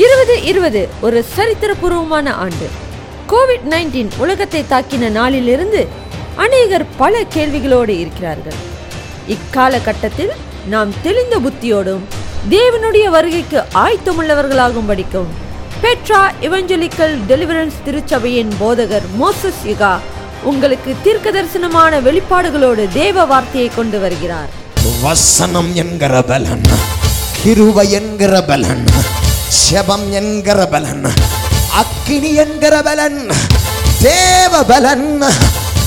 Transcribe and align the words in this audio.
இருபது 0.00 0.34
இருபது 0.50 0.88
ஒரு 1.00 1.18
சரித்திரபூர்வமான 1.36 2.28
ஆண்டு. 2.44 2.66
கோவிட் 3.30 3.66
நைன்டீன் 3.72 4.12
உலகத்தை 4.18 4.64
தாக்கின 4.70 5.10
நாளிலிருந்து 5.10 5.80
அநேகர் 6.44 6.84
பல 6.96 7.24
கேள்விகளோடு 7.34 7.94
இருக்கிறார்கள். 8.02 8.56
இக்காலகட்டத்தில் 9.34 10.32
நாம் 10.72 10.92
தெளிந்த 11.02 11.38
புத்தியோடும் 11.38 12.04
தேவனுடைய 12.54 13.06
வருகைக்கு 13.16 13.58
ஆயத்தமுள்ளவர்களாகும் 13.82 14.88
படிக்கும் 14.90 15.30
பெட்ரா 15.82 16.22
இவஞ்சலிக்கல் 16.46 17.14
டெலிவரன்ஸ் 17.30 17.78
திருச்சபையின் 17.84 18.52
போதகர் 18.60 19.06
மோசஸ் 19.20 19.62
யுகா 19.70 19.94
உங்களுக்கு 20.50 20.92
தீர்க்க 21.02 21.30
தரிசனமான 21.30 22.00
வெளிப்பாடுகளோடு 22.08 22.84
தேவ 22.92 23.24
வார்த்தையை 23.24 23.70
கொண்டு 23.74 24.00
வருகிறார். 24.00 24.50
வசனம் 25.02 25.74
என்கிற 25.74 26.22
பலன் 26.22 26.66
கிருபை 27.42 27.90
என்கிற 27.90 28.42
பலன் 28.42 28.84
செபம் 29.58 30.10
என்கிற 30.10 30.66
பலன் 30.66 31.04
அக்கினி 31.80 32.34
என்கிற 32.34 32.82
பலன் 32.82 33.20
தேவ 34.02 34.62
பலன் 34.64 35.08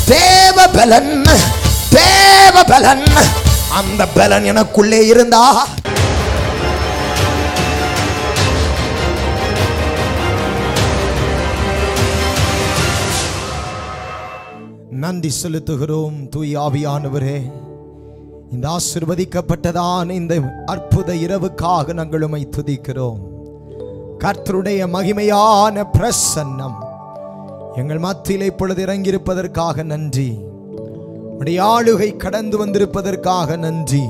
தேவ 0.05 0.67
பலன் 0.67 1.13
தேவ 1.89 2.63
பலன் 2.63 3.05
அந்த 3.69 4.01
பலன் 4.17 4.43
எனக்குள்ளே 4.43 5.01
இருந்தா 5.13 5.43
நன்றி 15.03 15.31
செலுத்துகிறோம் 15.41 16.29
தூய் 16.29 16.57
ஆவியானவரே. 16.57 17.37
இந்த 18.51 18.65
ஆசிர்வதிக்கப்பட்டதான் 18.77 20.09
இந்த 20.09 20.35
அற்புத 20.65 21.13
இரவுக்காக 21.13 21.93
நாங்கள் 21.93 22.21
உமை 22.21 22.47
துதிக்கிறோம். 22.57 23.34
கர்த்தருடைய 24.25 24.83
மகிமையான 24.93 25.83
பிரசன்னம். 25.97 26.77
எங்கள் 27.75 27.97
மத்தியில் 27.97 28.45
இப்பொழுது 28.45 28.85
இறங்கியிருப்பதற்காக 28.85 29.83
நன்றி. 29.83 30.37
உடைய 31.39 31.63
ஆளுகை 31.63 32.17
கடந்து 32.17 32.65
வந்திருப்பதற்காக 32.65 33.57
நன்றி. 33.57 34.03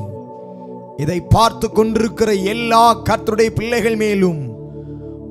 இதை 0.98 1.22
பார்த்து 1.22 1.72
கொண்டிருக்கிற 1.72 2.34
எல்லா 2.34 2.98
கர்த்தருடைய 2.98 3.50
பிள்ளைகள் 3.50 3.96
மேலும் 3.96 4.56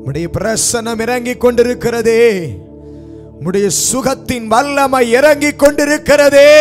உடைய 0.04 0.28
பிரசன்னம் 0.38 1.00
இறங்கிக் 1.00 1.44
கொண்டிருக்கிறதே. 1.44 2.56
உடைய 3.44 3.68
சுகத்தின் 3.92 4.46
வல்லமை 4.46 5.10
இறங்கிக் 5.10 5.62
கொண்டிருக்கிறதே. 5.62 6.52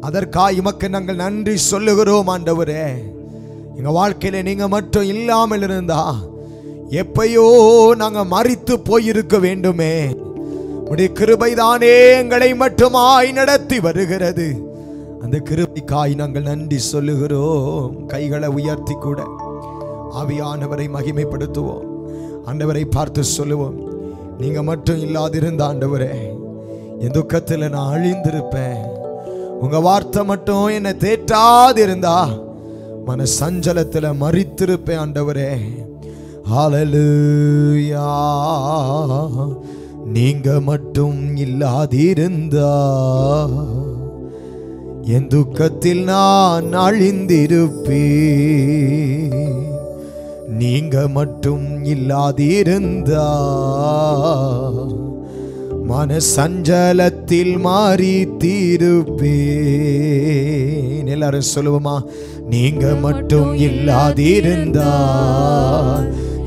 அதற்காக 0.00 0.52
இமக்கு 0.52 0.88
நாங்கள் 0.88 1.22
நன்றி 1.24 1.56
சொல்லுகிறோம் 1.56 2.28
ஆண்டவரே. 2.28 2.86
எங்க 3.76 3.90
வாழ்க்கையில 3.90 4.42
நீங்க 4.42 4.68
மட்டும் 4.68 5.04
இல்லாமல் 5.04 5.62
இருந்தா 5.62 6.16
எப்பயோ 6.94 7.94
நாங்க 7.94 8.24
மறித்து 8.24 8.74
போயிருக்க 8.84 9.38
வேண்டுமே. 9.38 10.08
உடைய 10.84 11.10
கிருபைதானே 11.14 12.18
எங்களை 12.18 12.54
மட்டுமாய் 12.54 13.32
நடத்தி 13.32 13.80
வருகிறது. 13.80 14.72
அந்த 15.20 15.42
கிருபைக்காய் 15.50 16.14
நாங்கள் 16.14 16.42
நன்றி 16.42 16.78
சொல்லுகிறோம். 16.78 18.06
கைகளை 18.06 18.48
உயர்த்தி 18.48 18.94
கூட. 18.94 19.22
ஆவியானவரை 20.20 20.88
மகிமைப்படுத்துவோம். 20.94 21.82
ஆண்டவரை 22.46 22.84
பார்த்து 22.90 23.24
சொல்லுவோம். 23.24 23.74
நீங்க 24.38 24.62
மட்டும் 24.62 25.02
இல்லாதிருந்த 25.04 25.64
ஆண்டவரே 25.64 26.14
என் 27.00 27.10
துக்கத்தில் 27.10 27.70
நான் 27.70 27.98
அழிந்திருப்பேன். 27.98 28.86
உங்க 29.60 29.80
வார்த்தை 29.80 30.24
மட்டும் 30.24 30.66
என்னை 30.66 30.90
தேற்றாதிருந்தா 30.90 32.42
மன 33.04 33.24
சஞ்சலத்தில் 33.40 34.14
மறித்திருப்பேன் 34.20 35.02
ஆண்டவரே. 35.04 35.50
ஹலலுயா 36.54 38.08
நீங்க 40.14 40.48
மட்டும் 40.60 41.20
இல்லாதிருந்தா 41.44 42.72
என் 45.14 45.28
துக்கத்தில் 45.28 46.02
நான் 46.10 46.68
அழிந்திருப்பே 46.82 48.04
நீங்க 50.60 50.96
மட்டும் 51.16 51.66
இல்லாதிருந்தா 51.94 53.26
மன 55.90 56.18
சஞ்சலத்தில் 56.30 57.54
மாறி 57.60 58.14
தீருப்பேன் 58.42 59.30
எல்லாரும் 61.14 61.52
சொல்லுவோமா 61.54 61.96
நீங்க 62.48 62.84
மட்டும் 63.02 63.52
இல்லாதிருந்தா 63.66 64.92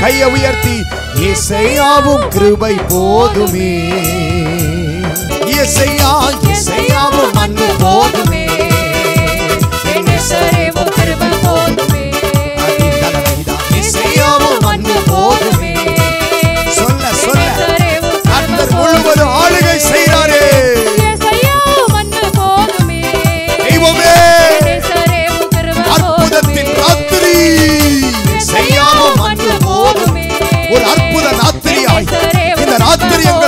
கையை 0.00 0.28
உயர்த்தி 0.30 0.76
இசையாவும் 1.28 2.26
கிருபை 2.28 2.74
போதுமே. 2.88 3.72
இசையா 5.56 6.12
இசையாவும் 6.52 7.34
அன்பு 7.34 7.68
போதுமே. 7.80 8.44
இசையாவும் 13.80 14.64
அன்பு 14.64 14.96
போதுமே. 15.10 15.57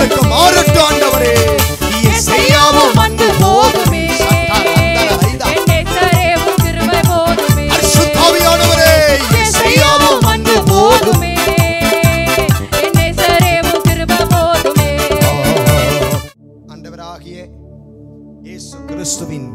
எங்களுக்கு 0.01 0.29
மாறட்டும் 0.29 0.85
ஆண்டவரே. 0.85 1.33
போதுமே. 3.39 4.07
போதுமே. 10.69 11.35
ஆண்டவராகிய 16.69 17.39
இயேசு 18.43 18.77
கிறிஸ்துவின் 18.87 19.53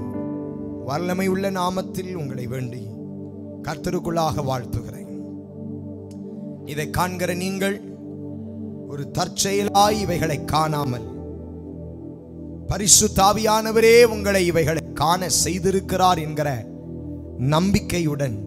வல்லமை 0.86 1.28
உள்ள 1.28 1.52
நாமத்தில் 1.52 2.14
உங்களை 2.14 2.48
வேண்டி 2.48 2.88
கர்த்தருக்குள்ளாக 3.64 4.44
வாழ்த்துகிறேன். 4.46 5.12
இதை 6.66 6.90
காண்கிற 6.90 7.34
நீங்கள் 7.34 7.95
ஒரு 8.96 9.06
தற்செயலாய் 9.18 9.98
இவைகளை 10.00 10.46
காணாமல். 10.46 11.06
பரிசு 12.68 13.08
தாவியானவரே 13.16 14.04
உங்களை 14.04 14.46
இவைகளை 14.46 14.82
காண 14.94 15.28
செய்திருக்கிறார் 15.44 16.20
என்கிற 16.22 16.50
நம்பிக்கையுடன் 17.38 18.38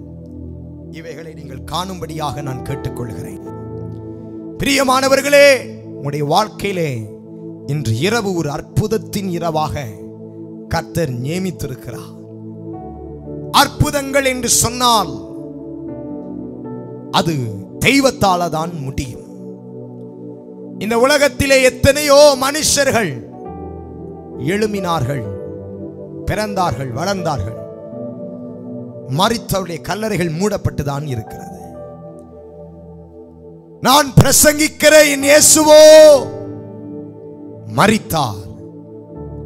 இவைகளை 0.91 1.33
நீங்கள் 1.33 1.65
காணும்படியாக 1.65 2.43
நான் 2.43 2.63
கேட்டுக்கொள்கிறேன். 2.63 3.43
பிரியமானவர்களே 4.59 5.51
உங்களுடைய 5.85 6.25
வாழ்க்கையிலே 6.25 6.91
இன்று 7.67 7.99
இரவு 7.99 8.35
ஒரு 8.35 8.51
அற்புதத்தின் 8.51 9.31
இரவாக 9.31 9.87
கர்த்தர் 10.69 11.15
நியமித்திருக்கிறார். 11.21 12.13
அற்புதங்கள் 13.51 14.25
என்று 14.25 14.49
சொன்னால் 14.49 15.15
அது 17.11 17.37
தெய்வத்தால 17.87 18.49
தான் 18.49 18.75
முடியும். 18.81 19.28
இந்த 20.79 20.99
உலகத்திலே 20.99 21.63
எத்தனையோ 21.63 22.37
மனுஷர்கள் 22.41 23.27
எழுமினார்கள் 24.39 25.23
பிறந்தார்கள் 26.27 26.91
வளர்ந்தார்கள். 26.95 27.59
மறித்தவருடைய 29.09 29.81
கல்லறைகள் 29.83 30.37
மூடப்பட்டுதான் 30.41 31.07
இருக்கிறது. 31.07 31.61
நான் 33.81 34.13
பிரசங்கிக்கிற 34.21 34.95
என் 35.11 35.23
இயேசுவோ. 35.23 35.83
மறித்தார் 37.77 38.47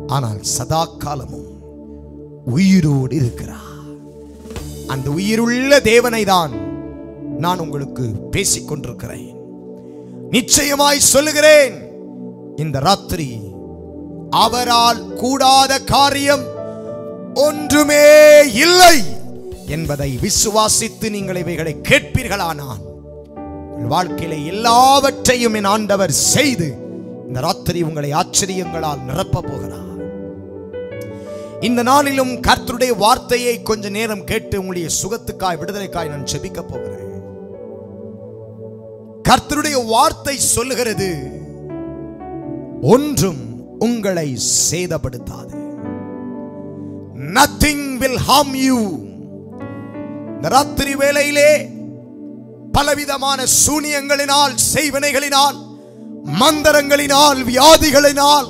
ஆனால் 0.06 0.42
சதா 0.42 0.84
காலமும் 0.84 1.50
உயிரோடு 2.44 3.16
இருக்கிறார். 3.16 3.70
அந்த 4.86 5.10
உயிருள்ள 5.10 5.80
தேவனை 5.80 6.24
தான் 6.24 6.50
நான் 7.38 7.58
உங்களுக்கு 7.58 8.02
பேசிக் 8.30 8.68
கொண்டிருக்கிறேன் 8.68 9.41
நிச்சயமாய் 10.34 11.08
சொல்லுகிறேன். 11.12 11.74
இந்த 12.62 12.78
ராத்திரி 12.88 13.28
அவரால் 14.44 15.00
கூடாத 15.22 15.72
காரியம் 15.94 16.44
ஒன்றுமே 17.46 18.06
இல்லை 18.64 18.96
என்பதை 19.74 20.08
விசுவாசித்து 20.24 21.06
நீங்கள் 21.16 21.40
இவைகளை 21.42 21.74
கேட்பீர்களானால் 21.90 22.82
வாழ்க்கையில 23.92 24.34
எல்லாவற்றையும் 24.52 25.54
என் 25.60 25.70
ஆண்டவர் 25.74 26.14
செய்து 26.32 26.68
இந்த 27.28 27.38
ராத்திரி 27.46 27.82
உங்களை 27.88 28.10
ஆச்சரியங்களால் 28.20 29.06
நிரப்ப 29.08 29.44
போகிறார். 29.50 29.88
இந்த 31.68 31.80
நாளிலும் 31.90 32.34
கர்த்தருடைய 32.46 32.92
வார்த்தையை 33.04 33.54
கொஞ்ச 33.70 33.88
நேரம் 33.98 34.26
கேட்டு 34.30 34.54
உங்களுடைய 34.60 34.88
சுகத்துக்காய் 35.00 35.60
விடுதலைக்காய் 35.60 36.12
நான் 36.14 36.30
செபிக்க 36.32 36.60
போகிறேன். 36.62 37.11
கர்த்தருடைய 39.28 39.76
வார்த்தை 39.86 40.36
சொல்லுகிறது 40.36 41.10
ஒன்றும் 42.86 43.42
உங்களை 43.78 44.28
சேதப்படுத்தாது. 44.68 45.58
நத்திங் 47.32 47.98
வில் 47.98 48.20
ஹார்ம் 48.28 48.56
யூ 48.62 48.78
ராத்திரி 50.46 50.94
வேளையிலே 50.94 51.50
பலவிதமான 52.72 53.46
சூனியங்களினால் 53.58 54.54
செய்வினைகளினால் 54.72 55.58
மந்திரங்களினால் 56.40 57.40
வியாதிகளினால் 57.44 58.48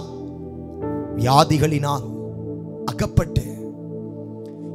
வியாதிகளினால் 1.17 2.07
அகப்பட்டு 2.85 3.45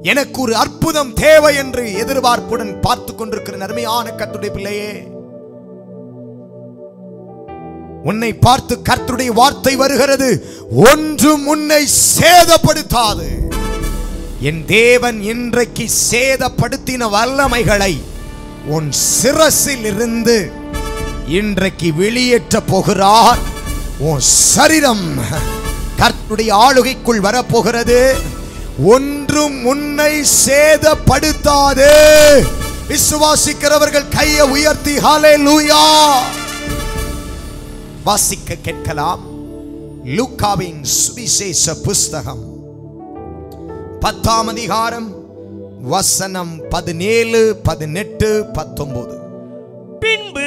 எனக்கு 0.04 0.42
ஒரு 0.42 0.54
அற்புதம் 0.56 1.14
தேவை 1.14 1.56
என்று 1.56 1.84
எதிர்பார்ப்புடன் 1.94 2.80
பார்த்து 2.80 3.16
கொண்டிருக்கிற 3.16 3.58
நன்மையான 3.58 4.10
கத்துடைய 4.12 4.52
பிள்ளையே 4.54 4.92
உன்னை 8.10 8.30
பார்த்து 8.46 8.74
கர்த்தருடைய 8.90 9.32
வார்த்தை 9.40 9.74
வருகிறது. 9.82 10.30
ஒன்றும் 10.90 11.46
உன்னை 11.54 11.82
சேதப்படுத்தாது. 12.18 13.28
என் 14.50 14.62
தேவன் 14.66 15.20
இன்றைக்கு 15.32 15.86
சேதப்படுத்தின 16.12 17.10
வல்லமைகளை 17.16 17.94
உன் 18.76 18.90
சிரசில் 18.92 19.86
இருந்து 19.92 20.38
இன்றைக்கு 21.40 21.90
வெளியேற்ற 22.02 22.60
போகிறார். 22.72 23.40
உன் 24.10 24.24
சரீரம் 24.54 25.06
கர்த்துடைய 26.02 26.52
ஆளுகைக்குள் 26.66 27.26
வரப்போகிறது. 27.28 28.00
ஒன்றும் 28.96 29.58
உன்னை 29.72 30.14
சேதப்படுத்தாது. 30.46 31.92
விசுவாசிக்கிறவர்கள் 32.92 34.12
கையை 34.18 34.46
உயர்த்தி 34.56 34.94
ஹாலே 35.06 35.34
லூயா 35.48 35.86
வாசிக்க 38.08 38.56
கேட்கலாம். 38.66 39.24
லூக்காவின் 40.18 40.82
சுவிசேஷ 40.98 41.74
புஸ்தகம். 41.86 42.44
பத்தாம் 44.04 44.50
அதிகாரம் 44.52 45.08
வசனம் 45.94 46.54
பதினேழு 46.74 47.42
பதினெட்டு 47.68 48.30
பத்தொன்பது. 48.58 49.16
பின்பு 50.04 50.46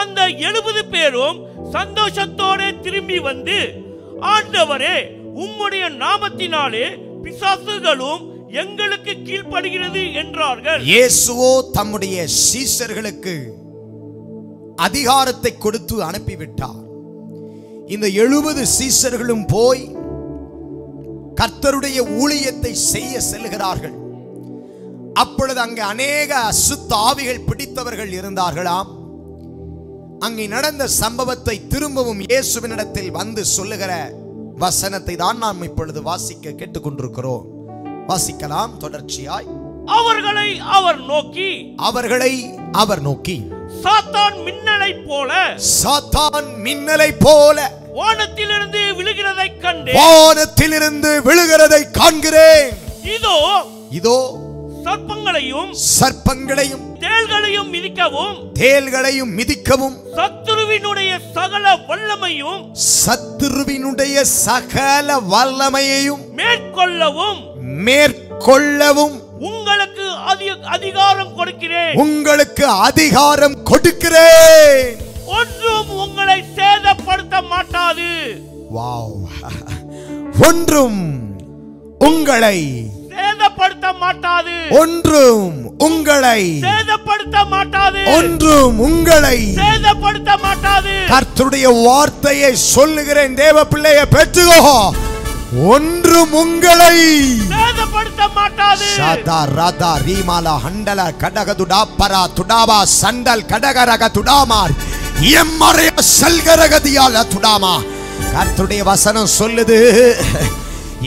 அந்த 0.00 0.26
எழுபது 0.48 0.82
பேரும் 0.94 1.38
சந்தோஷத்தோட 1.76 2.60
திரும்பி 2.86 3.18
வந்து 3.28 3.58
ஆண்டவரே 4.34 4.96
உம்முடைய 5.44 5.86
நாமத்தினாலே 6.02 6.86
பிசாசுகளும் 7.24 8.22
எங்களுக்கு 8.64 9.14
கீழ்ப்படுகிறது 9.28 10.04
என்றார்கள். 10.24 10.84
இயேசுவோ 10.92 11.50
தம்முடைய 11.78 12.28
சீஷர்களுக்கு 12.42 13.36
அதிகாரத்தை 14.88 15.50
கொடுத்து 15.64 15.96
அனுப்பிவிட்டார். 16.10 16.84
இந்த 17.94 18.08
எழுபது 18.22 18.62
சீஷர்களும் 18.78 19.44
போய் 19.48 19.82
கர்த்தருடைய 21.40 21.98
ஊழியத்தை 22.22 22.72
செய்ய 22.72 23.20
செல்கிறார்கள். 23.20 23.96
அப்பொழுது 25.14 25.60
அங்கே 25.60 25.80
அநேக 25.80 26.30
அசுத்த 26.50 26.90
ஆவிகள் 27.08 27.46
பிடித்தவர்கள் 27.48 28.12
இருந்தார்களாம். 28.12 28.90
அங்கே 30.18 30.46
நடந்த 30.46 30.86
சம்பவத்தை 30.88 31.66
திரும்பவும் 31.68 32.20
இயேசுவினிடத்தில் 32.20 33.10
வந்து 33.10 33.44
சொல்லுகிற 33.44 33.92
வசனத்தை 34.56 35.16
தான் 35.16 35.38
நாம் 35.38 35.62
இப்பொழுது 35.62 36.02
வாசிக்க 36.02 36.50
கேட்டுக்கொண்டிருக்கிறோம். 36.50 37.44
வாசிக்கலாம் 38.08 38.76
தொடர்ச்சியாய். 38.78 39.48
அவர்களை 39.98 40.58
அவர் 40.58 41.00
நோக்கி. 41.12 41.50
அவர்களை 41.76 42.32
அவர் 42.72 43.02
நோக்கி. 43.02 43.38
சாத்தான் 43.82 44.36
மின்னலைப் 44.46 45.04
போல 45.08 45.30
சாத்தான் 45.74 46.48
மின்னலை 46.64 47.10
போல 47.18 47.58
வானத்திலிருந்து 47.94 48.82
விழுகிறதைக் 48.98 49.60
கண்டு 49.62 49.92
வானத்திலிருந்து 49.98 51.10
விழுகிறதை 51.26 51.82
காண்கிறேன். 51.98 52.70
இதோ 53.14 53.36
இதோ 53.92 54.18
சர்ப்பங்களையும் 54.86 55.70
சர்ப்பங்களையும் 55.90 56.84
தேள்களையும் 57.02 57.70
மிதிக்கவும் 57.74 58.36
தேள்களையும் 58.60 59.32
மிதிக்கவும் 59.38 59.96
சத்துருவினுடைய 60.16 61.10
சகல 61.36 61.74
வல்லமையும் 61.90 62.62
சத்துருவினுடைய 62.96 64.16
சகல 64.38 65.18
வல்லமையையும் 65.32 66.22
மேற்கொள்ளவும் 66.40 67.40
மேற்கொள்ளவும் 67.88 69.16
அதிகாரம் 70.48 71.34
கொடுக்கிறேன். 71.34 71.94
உங்களுக்கு 71.94 72.66
அதிகாரம் 72.66 73.62
கொடுக்கிறேன். 73.62 74.96
ஒன்றும் 75.26 75.90
உங்களை 75.90 76.44
சேதப்படுத்த 76.56 77.42
மாட்டாது. 77.48 78.40
வாவ். 78.76 79.12
ஒன்றும் 80.46 81.20
உங்களை 81.98 82.86
சேதப்படுத்த 83.10 83.98
மாட்டாது. 83.98 84.54
ஒன்றும் 84.70 85.74
உங்களை 85.78 86.60
சேதப்படுத்த 86.60 87.46
மாட்டாது. 87.48 88.04
ஒன்றும் 88.06 88.78
உங்களை 88.78 89.54
சேதப்படுத்த 89.54 90.36
மாட்டாது. 90.42 90.92
கர்த்தருடைய 91.08 91.82
வார்த்தையை 91.82 92.56
சொல்லுகிறேன் 92.56 93.34
தேவ 93.34 93.64
பிள்ளையை 93.64 94.04
பெற்றுக்கோ. 94.10 94.90
ஒன்றும் 95.52 96.34
உங்களை 96.40 96.96
சேதப்படுத்த 97.52 98.22
மாட்டாது. 98.34 98.84
சதா 98.96 99.40
ஹண்டல 100.64 101.00
கடக 101.22 101.54
துடா 101.60 101.80
பரா 101.98 102.22
துடாவா 102.38 102.78
சண்டல் 103.00 103.48
கடகரக 103.52 104.10
துடாமார். 104.16 104.74
எம்மறைய 105.40 105.90
செல்கரகதியால 106.18 107.24
துடாமா 107.34 107.74
கர்த்துடைய 108.34 108.82
வசனம் 108.90 109.34
சொல்லுது 109.38 109.78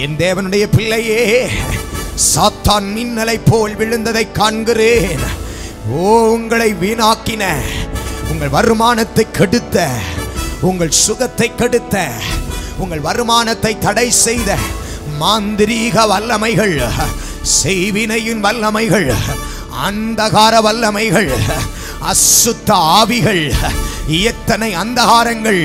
என் 0.03 0.17
தேவனுடைய 0.23 0.65
பிள்ளையே 0.75 1.23
சாத்தான் 2.31 2.87
மின்னலை 2.95 3.37
போல் 3.49 3.75
விழுந்ததை 3.79 4.25
காண்கிறேன். 4.39 5.23
ஓ 5.91 6.03
உங்களை 6.35 6.69
வீணாக்கின 6.81 7.43
உங்கள் 8.31 8.55
வருமானத்தை 8.57 9.25
கெடுத்த 9.39 9.87
உங்கள் 10.61 10.93
சுகத்தை 11.05 11.49
கெடுத்த 11.61 11.95
உங்கள் 12.79 12.99
வருமானத்தை 12.99 13.79
தடை 13.79 14.11
செய்த 14.11 14.57
மாந்திரீக 15.19 16.07
வல்லமைகள் 16.07 16.75
செய்வினையின் 17.41 18.41
வல்லமைகள் 18.41 19.09
அந்தகார 19.87 20.61
வல்லமைகள் 20.61 21.31
அசுத்த 22.01 22.73
ஆவிகள் 22.73 23.43
எத்தனை 24.07 24.75
அந்தகாரங்கள் 24.75 25.61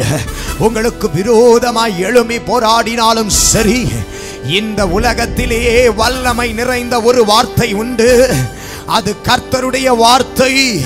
உங்களுக்கு 0.58 1.10
விரோதமாய் 1.10 2.00
எழும்பி 2.00 2.38
போராடினாலும் 2.38 3.28
சரி 3.28 3.88
இந்த 4.44 4.86
உலகத்திலேயே 4.86 5.88
வல்லமை 5.88 6.52
நிறைந்த 6.52 7.00
ஒரு 7.00 7.24
வார்த்தை 7.24 7.74
உண்டு. 7.74 8.36
அது 8.86 9.14
கர்த்தருடைய 9.26 9.88
வார்த்தை. 9.96 10.84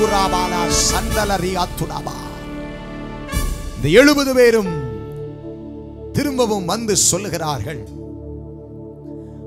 ஊராபாலா 0.00 0.62
சந்தலரி 0.90 1.52
அத்துடாபா 1.64 2.16
இந்த 3.76 3.88
எழுபது 3.88 4.34
பேரும் 4.34 4.72
திரும்பவும் 6.12 6.64
வந்து 6.64 6.96
சொல்லுகிறார்கள். 7.10 7.82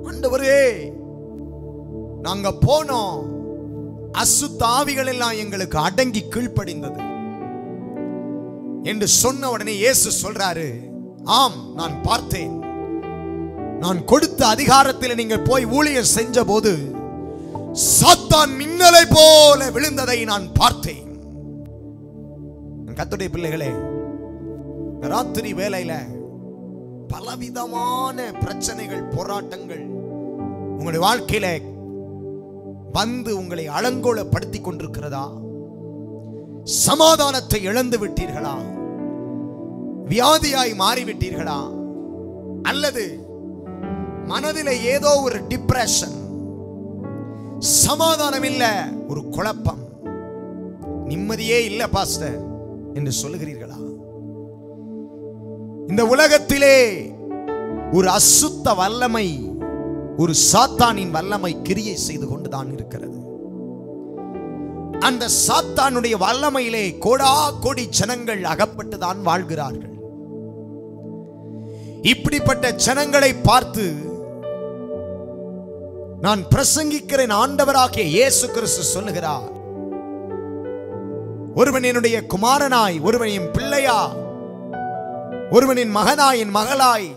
ஆண்டவரே 0.08 0.62
நாங்க 2.22 2.50
போனோம். 2.68 3.18
அசுத்தாவிகள் 4.12 5.08
எல்லாம் 5.08 5.38
எங்களுக்கு 5.38 5.78
அடங்கி 5.78 6.24
கீழ்ப்படிந்தது. 6.30 7.02
என்று 8.84 9.08
சொன்ன 9.08 9.50
உடனே 9.50 9.76
இயேசு 9.76 10.12
சொல்றாரு 10.24 10.68
ஆம் 11.24 11.74
நான் 11.76 12.02
பார்த்தேன். 12.02 12.63
நான் 13.84 14.06
கொடுத்த 14.06 14.48
அதிகாரத்தில் 14.48 15.16
நீங்கள் 15.16 15.48
போய் 15.50 15.66
ஊழியர் 15.66 16.14
செஞ்ச 16.18 16.44
போது 16.44 16.72
சாத்தான் 17.92 18.52
மின்னலை 18.60 19.04
போல 19.16 19.70
விழுந்ததை 19.72 20.26
நான் 20.26 20.46
பார்த்தேன். 20.54 21.10
கத்துடைய 23.00 23.30
பிள்ளைகளே 23.32 23.70
ராத்திரி 25.02 25.54
வேலையில 25.54 25.94
பலவிதமான 27.08 28.18
பிரச்சனைகள் 28.44 29.10
போராட்டங்கள் 29.16 29.84
உங்களுடைய 30.76 31.02
வாழ்க்கையில 31.08 31.48
வந்து 32.92 33.32
உங்களை 33.38 33.66
அலங்கோலப்படுத்தி 33.70 34.60
கொண்டிருக்கிறதா? 34.62 35.26
சமாதானத்தை 36.86 37.60
இழந்து 37.64 37.98
விட்டீர்களா? 37.98 38.56
வியாதியாய் 40.10 40.74
மாறிவிட்டீர்களா? 40.84 41.60
அல்லது 42.64 43.06
மனதில் 44.28 44.74
ஏதோ 44.82 45.20
ஒரு 45.20 45.40
டிப்ரெஷன் 45.50 46.18
சமாதானம் 47.58 48.44
இல்லை 48.44 48.72
ஒரு 49.08 49.22
குழப்பம். 49.30 49.82
நிம்மதியே 51.06 51.66
இல்ல 51.66 51.88
பாஸ்டர் 51.88 52.38
என்று 52.94 53.12
சொல்லுகிறீர்களா? 53.22 53.78
இந்த 55.88 56.06
உலகத்திலே 56.06 56.78
ஒரு 57.92 58.08
அசுத்த 58.20 58.76
வல்லமை 58.76 59.28
ஒரு 60.18 60.34
சாத்தானின் 60.52 61.12
வல்லமை 61.12 61.62
கிரியை 61.62 61.96
செய்து 61.96 62.28
கொண்டுதான் 62.28 62.74
இருக்கிறது. 62.74 63.20
அந்த 65.00 65.30
சாத்தானுடைய 65.48 66.16
வல்லமையிலே 66.26 66.98
கோடா 66.98 67.52
கோடி 67.52 67.86
ஜனங்கள் 67.88 68.42
அகப்பட்டுதான் 68.44 69.22
வாழ்கிறார்கள். 69.22 69.96
இப்படிப்பட்ட 72.02 72.72
ஜனங்களை 72.72 73.34
பார்த்து 73.34 74.12
நான் 76.24 76.42
பிரசங்கிக்கிறேன் 76.52 77.34
ஆண்டவராகிய 77.40 78.04
இயேசு 78.16 78.46
கிறிஸ்து 78.56 78.84
சொல்லுகிறார். 78.84 79.48
ஒருவன் 81.56 81.88
என்னுடைய 81.90 82.18
குமாரனாய் 82.34 82.98
ஒருவன் 83.08 83.32
என் 83.38 83.50
பிள்ளையா 83.56 83.98
ஒருவனின் 85.56 85.92
மகனாய் 85.98 86.40
என் 86.44 86.54
மகளாய் 86.60 87.10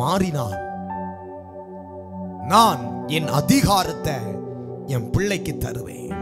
மாறினான். 0.00 0.58
நான் 2.52 2.82
என் 3.16 3.30
அதிகாரத்தை 3.40 4.18
என் 4.86 5.10
பிள்ளைக்கு 5.10 5.54
தருவேன். 5.64 6.12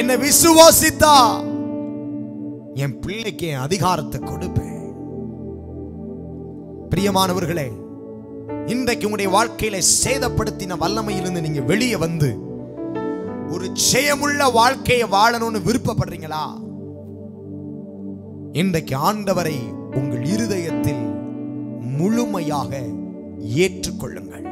என்னை 0.00 0.16
விசுவாசித்தா 0.26 1.14
என் 2.74 2.96
பிள்ளைக்கு 3.04 3.46
என் 3.52 3.64
அதிகாரத்தை 3.68 4.20
கொடுப்பேன். 4.20 4.82
பிரியமானவர்களே 6.90 7.68
இன்றைக்கு 8.66 9.08
உங்களுடைய 9.08 9.30
வாழ்க்கையில 9.38 9.82
சேதப்படுத்தின 10.04 10.76
வல்லமையிலிருந்து 10.80 11.40
நீங்க 11.40 11.60
வெளியே 11.60 11.96
வந்து 11.96 12.38
ஒரு 13.50 13.72
ஜெயமுள்ள 13.92 14.52
வாழ்க்கையை 14.52 15.08
வாழணும்னு 15.08 15.60
விருப்பப்படுறீங்களா? 15.64 16.68
இன்றைக்கு 18.52 19.12
ஆண்டவரை 19.12 19.56
உங்கள் 19.94 20.24
இருதயத்தில் 20.24 21.08
முழுமையாக 21.80 22.78
ஏற்றுக்கொள்ளுங்கள். 23.56 24.46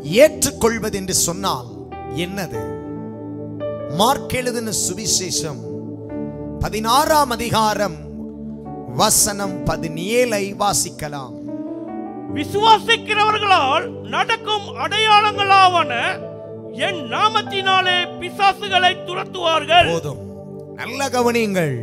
ஏற்றுக்கொள்வது 0.00 0.98
என்று 0.98 1.14
சொன்னால் 1.14 1.66
என்னது? 2.16 2.76
மார்க் 3.96 4.34
எழுதின 4.34 4.70
சுவிசேஷம் 4.70 5.62
பதினாறாம் 6.58 7.30
அதிகாரம் 7.30 7.96
வசனம் 8.96 9.64
பதினேழை 9.64 10.54
வாசிக்கலாம். 10.54 11.37
விசுவாசிக்கிறவர்களால் 12.34 14.00
நடக்கும் 14.00 14.74
அடையாளங்களாவன 14.74 16.18
என் 16.72 17.12
நாமத்தினாலே 17.12 18.06
பிசாசுகளை 18.20 18.96
துரத்துவார்கள். 19.06 19.90
போதும். 19.90 20.18
நல்ல 20.74 21.08
கவனியுங்கள். 21.08 21.76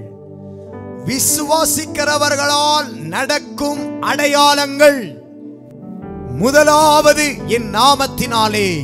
விசுவாசிக்கிறவர்களால் 1.05 2.95
நடக்கும் 2.95 4.01
அடையாளங்கள். 4.01 5.21
முதலாவது 6.37 7.35
என் 7.47 7.73
நாமத்தினாலே 7.73 8.81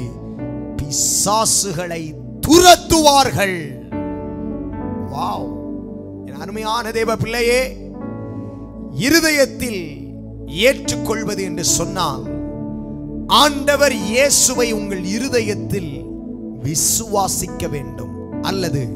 பிசாசுகளை 0.77 2.13
துரத்துவார்கள். 2.47 3.69
வாவ். 5.13 5.47
என் 6.25 6.39
அருமையான 6.39 6.91
தேவ 6.91 7.15
பிள்ளையே 7.15 7.77
இருதயத்தில் 8.91 10.00
ஏற்றுக்கொள்வது 10.51 11.43
என்று 11.43 11.63
சொன்னால் 11.63 12.23
ஆண்டவர் 13.27 13.93
இயேசுவை 13.93 14.71
உங்கள் 14.71 15.03
இருதயத்தில் 15.03 16.05
விசுவாசிக்க 16.63 17.69
வேண்டும் 17.69 18.41
அல்லது 18.41 18.87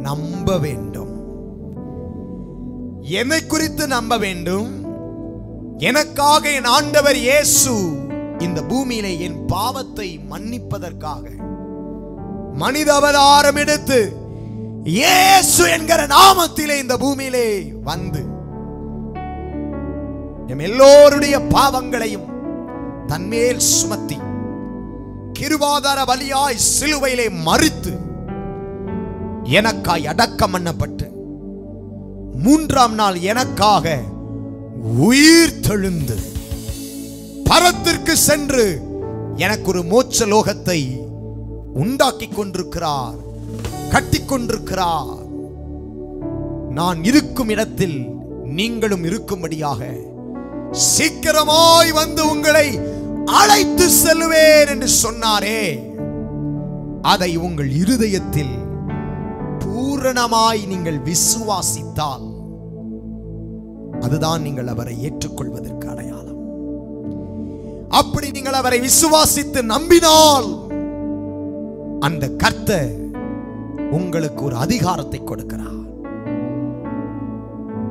நம்ப 0.00 0.58
வேண்டும். 0.58 1.14
என்னை 3.00 3.46
குறித்து 3.46 3.86
நம்ப 3.86 4.18
வேண்டும்? 4.18 4.86
எனக்காக 5.78 6.50
என் 6.50 6.64
ஆண்டவர் 6.64 7.16
இயேசு 7.16 7.70
இந்த 8.38 8.62
பூமியிலே 8.62 9.18
என் 9.18 9.44
பாவத்தை 9.46 10.20
மன்னிப்பதற்காக. 10.30 11.24
மனித 12.54 12.94
அவதாரம் 12.94 13.56
எடுத்து 13.56 14.12
இயேசு 14.84 15.70
என்கிற 15.70 16.06
நாமத்திலே 16.06 16.78
இந்த 16.78 16.96
பூமியிலே 16.96 17.72
வந்து 17.84 18.37
எம் 20.48 20.58
எல்லோருடைய 20.58 21.40
பாவங்களையும் 21.40 22.28
தன்மேல் 23.06 23.58
சுமத்தி 23.58 24.16
கிருபாதார 25.32 26.04
வழியாய் 26.04 26.56
சிலுவையிலே 26.68 27.26
மறித்து 27.46 27.92
எனக்காய் 29.44 30.06
அடக்கம் 30.06 30.54
பண்ணப்பட்டு 30.54 31.06
மூன்றாம் 32.42 32.94
நாள் 32.94 33.20
எனக்காக 33.20 33.98
உயிர் 34.98 35.60
தெழுந்து 35.60 36.18
பரத்திற்கு 37.44 38.16
சென்று 38.16 38.66
எனக்கு 39.36 39.66
ஒரு 39.66 39.82
மோட்ச 39.82 40.26
லோகத்தை 40.26 40.80
உண்டாக்கி 41.74 42.28
கொண்டிருக்கிறார் 42.28 43.18
கட்டி 43.90 44.24
கொண்டிருக்கிறார். 44.24 45.18
நான் 46.70 47.04
இருக்கும் 47.04 47.48
இடத்தில் 47.48 47.98
நீங்களும் 48.44 49.04
இருக்கும்படியாக 49.04 49.80
சீக்கிரமாய் 50.70 51.92
வந்து 51.92 52.30
உங்களை 52.30 52.78
அழைத்து 53.24 53.88
செல்வேன் 53.88 54.68
என்று 54.68 54.88
சொன்னாரே. 55.02 55.62
அதை 57.02 57.36
உங்கள் 57.36 57.70
இருதயத்தில் 57.70 58.54
பூரணமாய் 59.58 60.66
நீங்கள் 60.66 60.98
விசுவாசித்தால் 60.98 62.26
அதுதான் 64.00 64.42
நீங்கள் 64.42 64.66
அவரை 64.66 65.02
ஏற்றுக்கொள்வதற்கு 65.02 65.88
அடையாளம். 65.88 66.40
அப்படி 67.88 68.30
நீங்கள் 68.30 68.52
அவரை 68.52 68.80
விசுவாசித்து 68.80 69.62
நம்பினால் 69.62 70.66
அந்த 72.00 72.28
கர்த்தர் 72.28 72.94
உங்களுக்கு 73.90 74.44
ஒரு 74.44 74.56
அதிகாரத்தை 74.56 75.20
கொடுக்கிறார். 75.20 75.87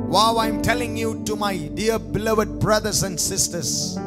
Wow, 0.08 0.38
I'm 0.38 0.62
telling 0.62 0.96
you 0.96 1.22
to 1.26 1.36
my 1.36 1.68
dear 1.70 2.00
beloved 2.00 2.60
brothers 2.60 3.04
and 3.04 3.20
sisters, 3.20 3.98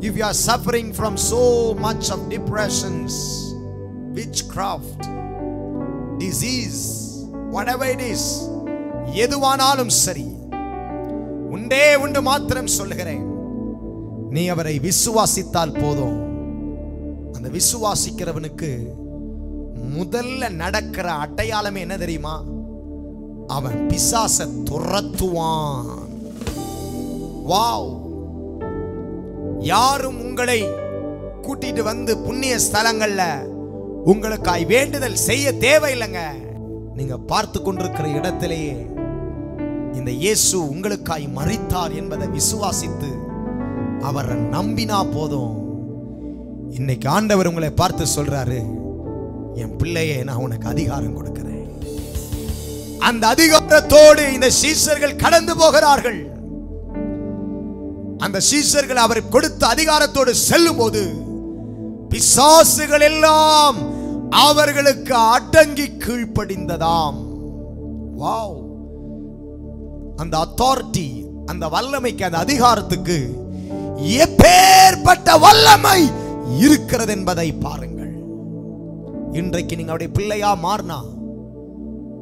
if 0.00 0.16
you 0.16 0.22
are 0.22 0.32
suffering 0.32 0.92
from 0.92 1.16
so 1.16 1.74
much 1.76 2.10
of 2.12 2.28
depressions, 2.30 3.12
witchcraft, 4.14 5.00
disease, 6.20 6.80
whatever 7.50 7.86
it 7.86 8.00
is, 8.12 8.22
எதுவானாலும் 9.24 9.92
சரி 10.04 10.26
உண்டே 11.54 11.84
உண்டு 12.04 12.20
மாத்திரம் 12.28 12.74
சொல்லுகிறேன் 12.78 13.24
நீ 14.34 14.42
அவரை 14.54 14.74
விசுவாசித்தால் 14.86 15.76
போதும் 15.82 16.16
அந்த 17.36 17.48
விசுவாசிக்கிறவனுக்கு 17.56 18.70
முதல்ல 19.96 20.50
நடக்கிற 20.62 21.08
அடையாளமே 21.24 21.82
என்ன 21.86 21.96
தெரியுமா 22.04 22.34
அவன் 23.46 23.86
பிசாச 23.88 24.46
துரத்துவான். 24.70 25.90
வாவ். 27.50 27.90
யாரும் 29.60 30.20
உங்களை 30.20 30.60
கூட்டிட்டு 31.42 31.82
வந்து 31.82 32.18
புண்ணிய 32.18 32.56
ஸ்தலங்கள்ல 32.56 33.22
உங்களுக்காய் 34.06 34.66
வேண்டுதல் 34.66 35.22
செய்ய 35.28 35.52
தேவையில்லைங்க. 35.52 36.22
நீங்க 36.94 37.16
பார்த்து 37.16 37.62
கொண்டிருக்கிற 37.62 38.08
இடத்திலேயே 38.08 38.86
இந்த 39.92 40.10
இயேசு 40.10 40.74
உங்களுக்காய் 40.74 41.26
மறித்தார் 41.36 41.94
என்பதை 41.94 42.28
விசுவாசித்து 42.28 43.10
அவரை 44.00 44.36
நம்பினா 44.36 44.98
போதும். 45.12 45.54
இன்னைக்கு 46.70 47.08
ஆண்டவர் 47.08 47.46
உங்களை 47.46 47.70
பார்த்து 47.70 48.04
சொல்றாரு 48.16 48.60
என் 49.54 49.76
பிள்ளையே 49.76 50.24
நான் 50.24 50.44
உனக்கு 50.46 50.68
அதிகாரம் 50.68 51.16
கொடுக்கிறேன். 51.16 51.55
அந்த 52.98 53.34
அதிகாரத்தோடு 53.34 54.32
இந்த 54.32 54.50
சீசர்கள் 54.50 55.16
கடந்து 55.16 55.56
போகிறார்கள். 55.56 56.34
அந்த 58.18 58.40
சீசர்கள் 58.40 58.94
அவர் 58.94 59.28
கொடுத்த 59.28 59.66
அதிகாரத்தோடு 59.66 60.30
செல்லும் 60.30 60.76
போது 60.76 61.12
பிசாசுகள் 62.08 63.00
எல்லாம் 63.00 63.76
அவர்களுக்கு 64.30 65.14
அடங்கி 65.14 65.90
கீழ்ப்படிந்ததாம். 65.98 67.14
வாவ். 68.20 68.64
அந்த 70.16 70.46
அத்தாரிட்டி 70.46 71.24
அந்த 71.46 71.68
வல்லமைக்கு 71.68 72.24
அந்த 72.24 72.38
அதிகாரத்துக்கு 72.38 73.44
எப்பேற்பட்ட 73.98 75.40
வல்லமை 75.40 76.10
இருக்கிறது 76.58 77.12
என்பதை 77.12 77.52
பாருங்கள். 77.52 78.14
இன்றைக்கு 79.32 79.76
நீங்க 79.76 79.90
அவருடைய 79.90 80.12
பிள்ளையா 80.12 80.56
மாறினா 80.56 81.14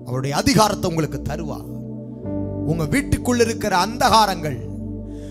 அவருடைய 0.07 0.37
அதிகாரத்தை 0.37 0.91
உங்களுக்கு 0.91 1.21
தருவா. 1.23 1.59
உங்க 2.71 2.85
வீட்டுக்குள்ள 2.95 3.41
இருக்கிற 3.41 3.75
அந்தகாரங்கள் 3.87 4.59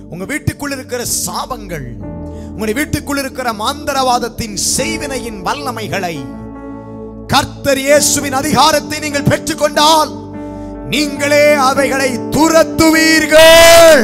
உங்க 0.10 0.24
வீட்டுக்குள்ள 0.26 0.74
இருக்கிற 0.74 1.02
சாபங்கள் 1.26 1.88
உங்களுடைய 2.50 2.76
வீட்டுக்குள் 2.80 3.18
இருக்கிற 3.18 3.54
மாந்தரவாதத்தின் 3.54 4.58
செய்வினையின் 4.76 5.40
வல்லமைகளை 5.44 6.16
கர்த்தர் 7.30 7.78
இயேசுவின் 7.78 8.34
அதிகாரத்தை 8.34 9.00
நீங்கள் 9.00 9.30
பெற்றுக்கொண்டால் 9.32 10.12
நீங்களே 10.88 11.46
அவைகளை 11.70 12.10
துரத்துவீர்கள். 12.36 14.04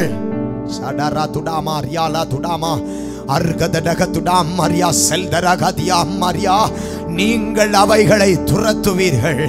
சடரா 0.75 1.25
துடாமா 1.35 1.75
ரியாலா 1.85 2.23
துடாமா 2.33 2.73
அர்கதடக 3.35 4.01
துடாம் 4.15 4.51
மரியா 4.59 4.89
செல்தரகதியா 5.07 5.99
மரியா 6.21 6.57
நீங்கள் 7.17 7.73
அவைகளை 7.73 8.31
துரத்துவீர்கள். 8.49 9.43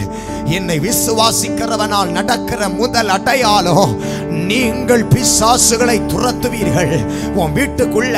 என்னை 0.57 0.77
விசுவாசிக்கிறவனால் 0.81 2.11
நடக்கிற 2.17 2.69
முதல் 2.69 3.11
அடையாளம் 3.17 3.93
நீங்கள் 4.51 5.05
பிசாசுகளை 5.13 5.97
துரத்துவீர்கள். 6.13 6.95
உன் 7.41 7.55
வீட்டுக்குள்ள 7.59 8.17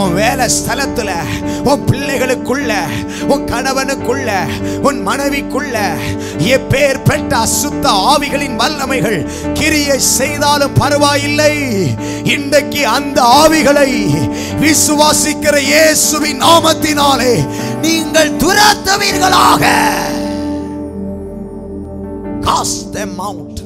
உன் 0.00 0.14
வேலை 0.14 0.46
ஸ்தலத்துல 0.56 1.10
உன் 1.70 1.84
பிள்ளைகளுக்குள்ள 1.88 2.72
உன் 3.32 3.44
கணவனுக்குள்ள 3.52 4.30
உன் 4.88 5.00
மனைவிக்குள்ள 5.08 5.76
எப்பேர் 6.54 7.02
பெற்ற 7.08 7.32
அசுத்த 7.46 7.86
ஆவிகளின் 8.12 8.56
வல்லமைகள் 8.60 9.20
கிரியை 9.58 9.98
செய்தாலும் 9.98 10.78
பரவாயில்லை. 10.82 11.54
இன்றைக்கு 12.36 12.82
அந்த 12.96 13.20
ஆவிகளை 13.42 13.90
விசுவாசிக்கிற 14.64 15.56
இயேசுவின் 15.72 16.42
நாமத்தினாலே 16.46 17.34
நீங்கள் 17.84 18.36
துரத்துவீர்களாக 18.60 19.64
Cast 22.46 22.80
them 22.96 23.12
out. 23.26 23.56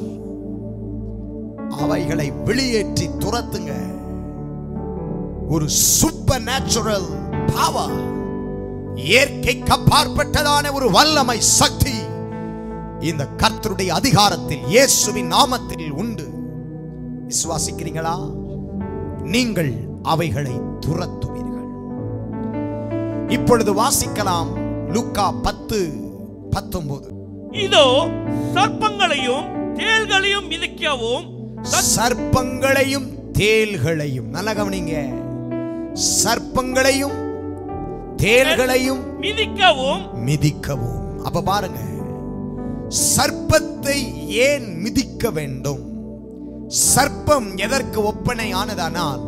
அவைகளை 1.83 2.27
வெளியேற்றி 2.47 3.07
துரத்துங்க. 3.23 3.73
ஒரு 5.53 5.65
சூப்பர் 5.69 6.43
நேச்சுரல் 6.49 7.09
பவர் 7.53 7.97
இயற்கைக்கு 9.07 9.73
அப்பாற்பட்டதான 9.77 10.73
ஒரு 10.77 10.91
வல்லமை 10.97 11.37
சக்தி 11.59 11.95
இந்த 13.09 13.23
கர்த்தருடைய 13.41 13.91
அதிகாரத்தில் 13.99 14.67
இயேசுவின் 14.75 15.31
நாமத்தில் 15.37 15.89
உண்டு. 16.03 16.27
விசுவாசிக்கிறீங்களா 17.31 18.17
நீங்கள் 19.33 19.73
அவைகளை 20.13 20.55
துரத்துவீர்கள். 20.85 21.71
இப்பொழுது 23.37 23.73
வாசிக்கலாம் 23.83 24.53
லூக்கா 24.93 25.25
பத்து 25.45 25.79
பத்தொன்பது. 26.53 27.07
இதோ 27.65 27.85
சர்ப்பங்களையும் 28.55 29.45
தேள்களையும் 29.79 30.47
மிதிக்கவும் 30.53 31.25
சர்ப்பங்களையும் 31.95 33.07
தேள்களையும் 33.39 34.29
நல்ல 34.35 34.49
கவனிங்க. 34.53 34.95
சர்ப்பங்களையும் 36.23 37.17
தேள்களையும் 38.17 39.03
மிதிக்கவும் 39.19 40.03
மிதிக்கவும். 40.27 41.01
அப்ப 41.23 41.41
பாருங்க. 41.41 41.81
சர்ப்பத்தை 43.15 43.97
ஏன் 44.47 44.67
மிதிக்க 44.83 45.29
வேண்டும்? 45.37 45.83
சர்ப்பம் 46.93 47.49
எதற்கு 47.65 47.99
ஒப்பனை 48.03 48.47
ஆனதானால் 48.53 49.23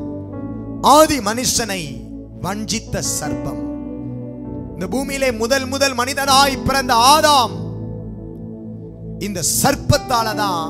ஆதி 0.82 1.18
மனுஷனை 1.20 1.82
வஞ்சித்த 2.42 3.02
சர்ப்பம். 3.20 3.62
இந்த 4.78 4.88
பூமியிலே 4.94 5.30
முதல் 5.42 5.64
முதல் 5.66 5.94
மனிதனாய் 6.00 6.56
பிறந்த 6.66 6.94
ஆதாம் 7.14 7.54
இந்த 9.28 9.40
சர்ப்பத்தால 9.60 10.34
தான் 10.42 10.66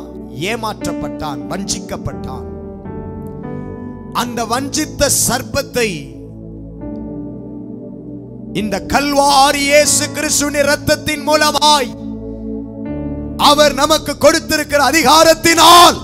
ஏமாற்றப்பட்டான் 0.52 1.40
வஞ்சிக்கப்பட்டான். 1.50 2.46
அந்த 4.22 4.40
வஞ்சித்த 4.52 5.10
சர்ப்பத்தை 5.26 5.90
இந்த 8.62 8.76
கல்வாரி 8.94 9.64
இயேசு 9.72 10.08
கிறிஸ்துவின் 10.18 10.60
இரத்தத்தின் 10.62 11.26
மூலமாய் 11.30 11.92
அவர் 13.50 13.76
நமக்கு 13.82 14.16
கொடுத்திருக்கிற 14.18 14.84
அதிகாரத்தினால் 14.92 16.00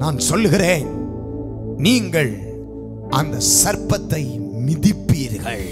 நான் 0.00 0.18
சொல்லுகிறேன் 0.30 0.88
நீங்கள் 1.88 2.32
அந்த 3.20 3.36
சர்ப்பத்தை 3.60 4.24
மிதிப்பீர்கள். 4.66 5.68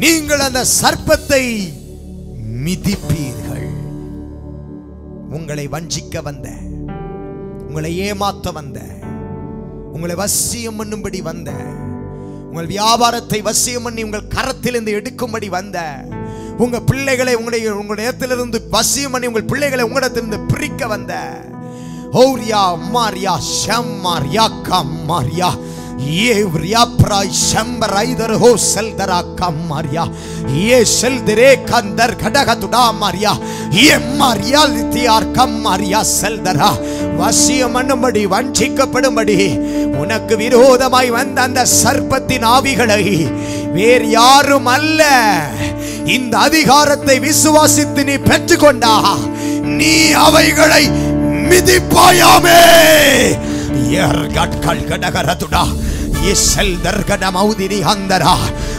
நீங்கள் 0.00 0.38
அந்த 0.38 0.64
சர்ப்பத்தை 0.80 1.42
மிதிப்பீர்கள். 2.64 3.68
உங்களை 5.30 5.66
வஞ்சிக்க 5.66 6.22
வந்த 6.22 6.48
உங்களை 7.68 7.90
ஏமாத்த 7.98 8.52
வந்த 8.52 8.78
உங்களை 9.92 10.14
வசியம் 10.14 10.78
பண்ணும்படி 10.80 11.20
வந்த 11.22 11.50
உங்கள் 12.48 12.66
வியாபாரத்தை 12.66 13.40
வசியம் 13.42 13.82
பண்ணி 13.82 14.02
உங்கள் 14.02 14.30
கரத்திலிருந்து 14.34 14.92
எடுக்கும்படி 14.98 15.48
வந்த 15.48 15.78
உங்க 16.58 16.80
பிள்ளைகளை 16.80 17.34
உங்களுடைய 17.34 17.72
உங்களுடைய 17.74 18.08
இடத்திலிருந்து 18.08 18.58
வசியம் 18.70 19.10
பண்ணி 19.10 19.26
உங்கள் 19.26 19.50
பிள்ளைகளை 19.50 19.84
உங்களிடத்திலிருந்து 19.84 20.40
பிரிக்க 20.52 20.86
வந்த 20.86 21.14
ஓரியா 22.24 22.62
மாரியா 22.94 23.34
ஷம்மாரியா 23.56 24.44
கம்மாரியா 24.62 25.50
ஏவ்ரியா 26.26 26.82
பிராய் 26.92 27.32
ஷம்பரைதர் 27.40 28.34
ஹோ 28.42 28.50
செல்தரா 28.64 29.18
கம்மாரியா 29.38 30.04
ஏ 30.62 30.78
செல்தரே 30.94 31.50
கந்தர் 31.70 32.18
கடக 32.22 32.50
துடா 32.62 32.82
மாரியா 33.00 33.32
ஏ 33.78 33.96
மாரியா 34.20 34.62
லித்தியார் 34.74 35.28
கம்மாரியா 35.38 36.00
செல்தரா 36.12 36.70
வசியம் 37.20 37.74
பண்ணும்படி 37.76 38.22
வஞ்சிக்கப்படும்படி 38.34 39.38
உனக்கு 40.02 40.36
விரோதமாய் 40.36 41.10
வந்த 41.10 41.40
அந்த 41.42 41.64
சர்ப்பத்தின் 41.76 42.46
ஆவிகளை 42.52 43.02
வேறு 43.76 44.08
யாரும் 44.10 44.70
அல்ல 44.76 45.02
இந்த 46.16 46.34
அதிகாரத்தை 46.38 47.18
விசுவாசித்து 47.20 48.02
நீ 48.10 48.16
பெற்றுக்கொண்டா 48.28 48.94
நீ 49.78 49.94
அவைகளை 50.26 50.84
மிதிப்பாயாமே 51.50 52.60
ஏர்கட்கள் 53.96 54.86
கடகரதுடா 54.88 55.64
இசல் 56.30 56.76
தர்கட 56.82 57.24
மௌதிரி 57.30 57.78
அந்தரா 57.84 58.34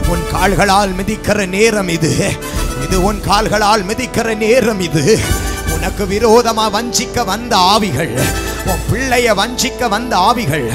உன் 0.08 0.24
கால்களால் 0.32 0.94
மிதிக்கிற 0.94 1.46
நேரம் 1.48 1.88
இது. 1.88 2.12
இது 2.86 2.98
உன் 3.04 3.20
கால்களால் 3.22 3.84
மிதிக்கிற 3.84 4.36
நேரம் 4.38 4.80
இது. 4.80 5.04
உனக்கு 5.76 6.06
விரோதமா 6.06 6.66
வஞ்சிக்க 6.72 7.24
வந்த 7.24 7.54
ஆவிகள் 7.72 8.14
உன் 8.66 8.84
பிள்ளைய 8.90 9.34
வஞ்சிக்க 9.34 9.88
வந்த 9.88 10.14
ஆவிகள் 10.28 10.66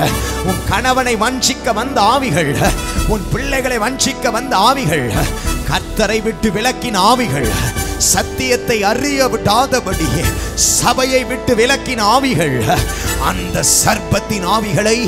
உன் 0.45 0.61
கணவனை 0.71 1.15
வஞ்சிக்க 1.17 1.73
வந்த 1.73 2.01
ஆவிகள் 2.13 2.53
உன் 3.09 3.25
பிள்ளைகளை 3.33 3.79
வஞ்சிக்க 3.79 4.31
வந்த 4.31 4.57
ஆவிகள் 4.69 5.07
கத்தரை 5.71 6.19
விட்டு 6.23 6.51
விளக்கின் 6.51 6.99
ஆவிகள் 7.03 7.49
சத்தியத்தை 8.05 8.79
அறிய 8.85 9.29
விடாதபடியே 9.33 10.25
சபையை 10.73 11.23
விட்டு 11.25 11.55
விலக்கின 11.55 12.03
ஆவிகள் 12.15 12.57
அந்த 13.31 13.65
சர்ப்பத்தின் 13.75 14.47
ஆவிகளை 14.55 14.99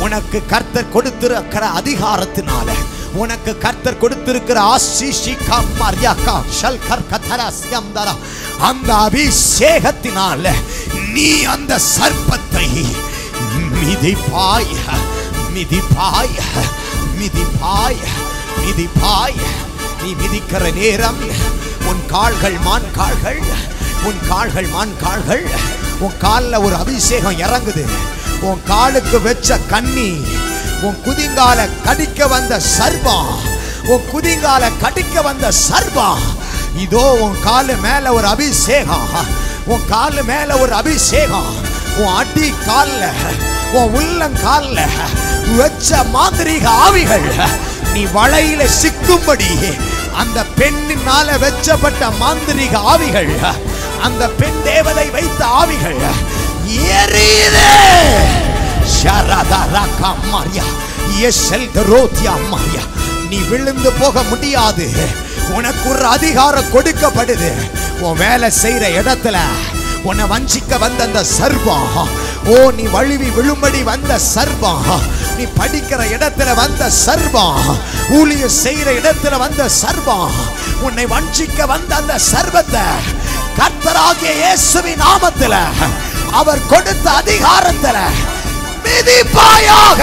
உனக்கு 0.00 0.38
கர்த்தர் 0.46 0.92
கொடுத்திருக்கிற 0.92 1.64
அதிகாரத்தினால 1.80 2.68
உனக்கு 3.14 3.52
கர்த்தர் 3.58 3.98
கொடுத்திருக்கிற 3.98 4.58
ஆசிஷி 4.72 5.34
கம்மர்யாக்கா 5.48 6.36
ஷல் 6.58 6.82
கர்கதரஸ்யம்தரா 6.86 8.14
அந்த 8.68 8.90
அபிஷேகத்தினால 9.06 10.44
நீ 11.14 11.28
அந்த 11.54 11.78
சர்ப்பத்தை 11.90 12.66
மிதிப்பாய் 13.78 14.72
மிதிப்பாய் 15.54 16.34
மிதிப்பாய் 17.16 18.00
மிதிப்பாய். 18.58 19.38
நீ 19.98 20.10
மிதிக்கிற 20.20 20.64
நேரம் 20.76 21.20
உன் 21.92 22.04
கால்கள் 22.06 22.56
மான் 22.64 22.86
கால்கள். 22.92 23.40
உன் 24.08 24.20
கால்கள் 24.28 24.68
மான் 24.74 24.92
கால்கள். 25.02 25.42
உன் 26.04 26.14
காலில் 26.18 26.62
ஒரு 26.66 26.76
அபிஷேகம் 26.76 27.38
இறங்குது. 27.38 27.84
உன் 28.40 28.62
காலுக்கு 28.66 29.18
வச்ச 29.22 29.58
கண்ணி 29.72 30.10
உன் 30.86 30.96
குதிங்கால 31.06 31.66
கடிக்க 31.86 32.28
வந்த 32.28 32.60
சர்பா 32.76 33.16
உன் 33.92 34.06
குதிங்கால 34.12 34.70
கடிக்க 34.82 35.22
வந்த 35.22 35.52
சர்பா 35.66 36.08
இதோ 36.84 37.04
உன் 37.24 37.36
காலு 37.46 37.76
மேல 37.86 38.12
ஒரு 38.12 38.26
அபிஷேகம். 38.26 39.08
உன் 39.66 39.86
காலு 39.90 40.24
மேல 40.32 40.58
ஒரு 40.58 40.74
அபிஷேகம். 40.80 41.52
உன் 42.00 42.14
அடி 42.20 42.48
கால்ல 42.68 43.12
உன் 43.72 43.92
உள்ளங்கால்ல 43.98 44.80
வச்ச 45.58 46.02
மாந்திரீக 46.14 46.66
ஆவிகள். 46.86 47.28
நீ 47.92 48.04
வலையில 48.04 48.62
சிக்கும்படி 48.80 49.52
அந்த 50.20 50.38
பெண்ணினால 50.58 51.38
வெச்சப்பட்ட 51.42 52.02
மாந்திரிக 52.20 52.74
ஆவிகள் 52.92 53.32
அந்த 54.06 54.28
பெண் 54.40 54.60
தேவதை 54.64 55.06
வைத்த 55.10 55.44
ஆவிகள் 55.60 56.00
எரியுது. 57.00 57.66
ஷரதரக 58.96 60.00
மாரியா 60.32 60.66
எஸ்எல் 61.28 61.70
தரோத்தியா 61.76 62.34
மாரியா 62.52 62.84
நீ 63.30 63.38
விழுந்து 63.50 63.90
போக 63.92 64.22
முடியாது. 64.22 64.86
உனக்கு 65.56 65.86
ஒரு 65.90 66.06
அதிகாரம் 66.06 66.72
கொடுக்கப்படுது. 66.74 67.50
உன் 68.00 68.20
வேலை 68.22 68.48
செய்யற 68.62 68.84
இடத்துல 69.00 69.38
உன்னை 70.08 70.24
வஞ்சிக்க 70.24 70.78
வந்த 70.78 71.02
அந்த 71.04 71.20
சர்வம் 71.38 71.88
ஓ 72.44 72.70
நீ 72.70 72.84
வழுவி 72.86 73.28
விழும்படி 73.30 73.82
வந்த 73.82 74.18
சர்வம் 74.34 74.86
நீ 75.36 75.44
படிக்கிற 75.58 76.00
இடத்துல 76.14 76.54
வந்த 76.54 76.90
சர்வம் 77.04 77.60
ஊழிய 78.10 78.46
செய்யற 78.62 78.88
இடத்துல 79.00 79.38
வந்த 79.38 79.68
சர்வம் 79.82 80.34
உன்னை 80.80 81.06
வஞ்சிக்க 81.06 81.66
வந்த 81.66 81.94
அந்த 81.94 82.18
சர்வத்தை 82.32 82.84
கர்த்தராகிய 83.58 84.32
இயேசுவின் 84.34 85.02
நாமத்துல 85.02 85.54
அவர் 86.32 86.66
கொடுத்த 86.66 87.10
அதிகாரத்துல 87.20 87.98
மிதிப்பாயாக. 88.84 90.00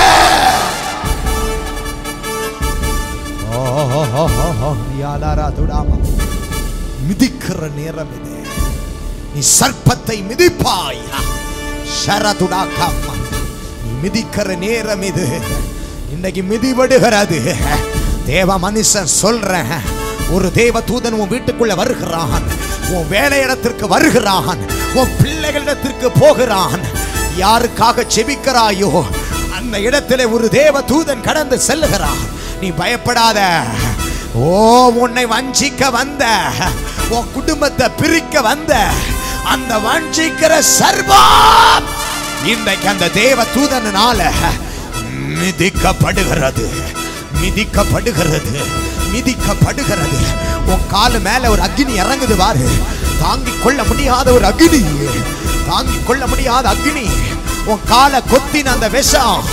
மிதிக்கிற 7.08 7.70
நேரம் 7.76 8.14
இது. 8.18 8.36
நீ 9.34 9.42
சர்ப்பத்தை 9.60 10.18
மிதிப்பாய். 10.30 11.02
ஷரதுடாக்காமா 12.06 13.14
மிதிக்கிற 14.04 14.58
நேரம் 14.58 15.02
இது. 15.02 15.28
இன்னைக்கு 16.12 16.42
மிதிபடுகிறது 16.42 17.56
தேவ 18.26 18.60
மனுஷன் 18.60 19.12
சொல்றேன். 19.22 19.98
ஒரு 20.32 20.52
தேவ 20.52 20.80
தூதன் 20.80 21.12
உன் 21.12 21.30
வீட்டுக்குள்ள 21.30 21.76
வருகிறான். 21.76 22.44
உன் 22.90 23.08
வேலையிடத்திற்கு 23.12 23.88
வருகிறான். 23.88 24.58
உன் 24.94 25.10
பிள்ளைகளிடத்திற்கு 25.24 26.12
போகிறான். 26.20 26.80
யாருக்காக 27.40 28.06
செபிக்கிறாயோ 28.16 29.06
அந்த 29.58 29.78
இடத்துல 29.78 30.32
ஒரு 30.32 30.50
தேவ 30.50 30.82
தூதன் 30.82 31.22
கடந்து 31.22 31.60
செல்லுகிறான். 31.68 32.22
நீ 32.62 32.68
பயப்படாத. 32.68 33.64
ஓ 34.34 34.88
உன்னை 34.88 35.26
வஞ்சிக்க 35.26 35.92
வந்த. 35.92 36.26
உன் 37.10 37.32
குடும்பத்தை 37.34 37.90
பிரிக்க 37.98 38.42
வந்த. 38.42 38.90
அந்த 39.44 39.78
வஞ்சிக்கிற 39.78 40.64
சர்வம் 40.80 41.84
இன்றைக்கு 42.46 42.90
அந்த 42.90 43.10
தேவ 43.10 43.44
தூதனால 43.44 44.32
மிதிக்கப்படுகிறது. 45.40 46.70
மிதிக்கப்படுகிறது. 47.42 48.64
மிதிக்கப்படுகிறது. 49.14 50.18
உன் 50.66 50.82
காலு 50.94 51.22
மேல 51.22 51.50
ஒரு 51.50 51.62
அக்னி 51.62 51.96
இறங்குது 51.98 52.36
பாரு. 52.38 52.70
தாங்கிக் 53.22 53.64
கொள்ள 53.64 53.84
முடியாத 53.84 54.32
ஒரு 54.32 54.48
அக்னி. 54.48 54.86
தாங்கிக் 55.70 56.08
கொள்ள 56.08 56.28
முடியாத 56.28 56.70
அக்னி. 56.70 57.10
உன் 57.66 57.80
காலை 57.88 58.22
கொத்தின 58.32 58.66
அந்த 58.66 58.88
விஷம். 58.88 59.44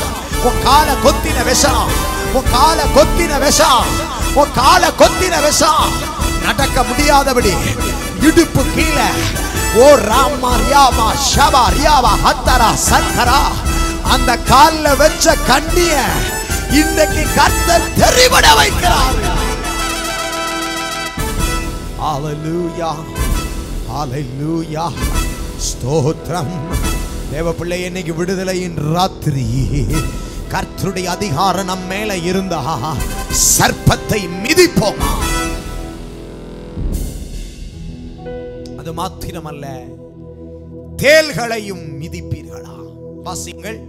உன் 0.42 0.62
காலை 0.64 0.94
கொத்தின 1.04 1.44
விஷம். 1.44 1.88
உன் 2.32 2.44
காலை 2.52 2.84
கொத்தின 2.84 3.38
விஷம். 3.38 3.84
உன் 4.34 4.52
காலை 4.54 4.88
கொத்தின 4.98 5.42
விஷம். 5.42 6.14
நடக்க 6.42 6.82
முடியாதபடி 6.82 7.52
இடுப்பு 8.20 8.64
கீழே 8.74 9.08
ஓ 9.84 9.86
ராமா 10.08 10.50
ரியாமா 10.62 11.06
ஷபா 11.30 11.62
ரியாவா 11.76 12.12
ஹத்தரா 12.24 12.68
சங்கரா. 12.90 13.40
அந்த 14.14 14.30
கால்ல 14.50 14.96
வச்ச 15.00 15.34
கண்ணிய 15.48 15.94
இன்றைக்கு 16.80 17.22
கர்த்தர் 17.38 17.90
தெரிவிட 18.00 18.46
வைக்கிறார். 18.60 19.18
ஹalleluya 22.00 22.90
ஹalleluya 23.90 24.86
ஸ்தோத்திரம். 25.68 26.54
தேவ 27.30 27.52
பிள்ளை 27.52 27.80
இன்னைக்கு 27.84 28.12
விடுதலையின் 28.12 28.78
ராத்திரி. 28.94 29.46
கர்த்தருடைய 30.52 31.06
அதிகாரம் 31.16 31.70
நம் 31.70 31.86
மேல 31.86 32.16
இருந்தா 32.30 32.60
சர்ப்பத்தை 33.58 34.20
மிதிப்போமா? 34.44 35.12
அது 38.86 38.94
மாத்திரமல்ல 38.94 39.66
தேள்களையும் 41.02 41.86
மிதிப்பீர்களா? 42.00 42.74
வாசிங்கள் 43.22 43.80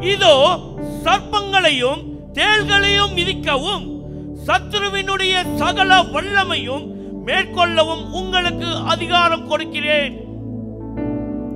இதோ 0.00 0.58
சர்ப்பங்களையும் 1.04 2.02
தேள்களையும் 2.32 3.14
மிதிக்கவும் 3.14 4.04
சத்துருவினுடைய 4.46 5.56
சகல 5.56 6.02
வல்லமையும் 6.02 6.86
மேற்கொள்ளவும் 7.26 8.12
உங்களுக்கு 8.12 8.76
அதிகாரம் 8.86 9.48
கொடுக்கிறேன். 9.48 10.14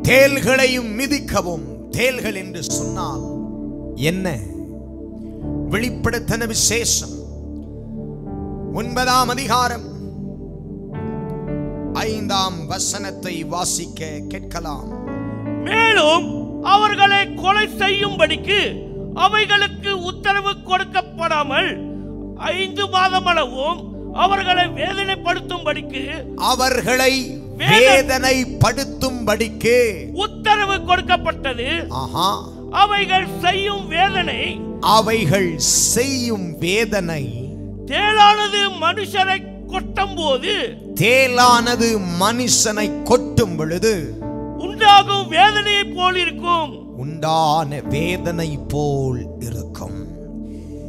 தேள்களையும் 0.03 0.91
மிதிக்கவும் 0.95 1.91
தேள்கள் 1.91 2.35
என்று 2.35 2.63
சொன்னால் 2.63 3.25
என்ன? 3.95 4.39
வெளிப்படுத்தின 5.71 6.47
விசேஷம். 6.47 7.17
ஒன்பதாம் 8.75 9.29
அதிகாரம். 9.29 9.94
ஐந்தாம் 12.05 12.67
வசனத்தை 12.67 13.45
வாசிக்க 13.45 14.21
கேட்கலாம். 14.29 14.89
மேலும் 15.65 16.27
அவர்களை 16.65 17.35
கொலை 17.35 17.69
செய்யும்படிக்கு 17.79 18.85
அவைகளுக்கு 19.15 20.03
உத்தரவு 20.03 20.55
கொடுக்கப்படாமல் 20.71 21.81
ஐந்து 22.37 22.87
மாதமளவும் 22.87 23.93
அவர்களை 24.15 24.81
வேதனைப்படுத்தும்படிக்கு 24.81 26.25
அவர்களை 26.51 27.41
வேதனைப்படுத்தும்படிக்கு 27.63 30.11
உத்தரவு 30.13 30.85
கொடுக்கப்பட்டது. 30.85 31.89
ஆஹா. 31.89 32.53
அவைகள் 32.83 33.41
செய்யும் 33.41 33.89
வேதனை 33.89 34.61
அவைகள் 34.81 35.59
செய்யும் 35.59 36.59
வேதனை. 36.59 37.53
தேளானது 37.87 38.81
மனுஷரை 38.81 39.54
கொட்டும் 39.67 40.15
போது 40.17 40.53
தேலானது 41.01 42.01
மனுஷனை 42.21 43.03
கொட்டும் 43.03 43.57
பொழுது 43.57 44.23
உண்டாகும் 44.59 45.29
வேதனையை 45.29 45.85
போல் 45.85 46.17
இருக்கும். 46.17 46.97
உண்டான 46.97 47.81
வேதனை 47.81 48.59
போல் 48.69 49.27
இருக்கும். 49.41 50.07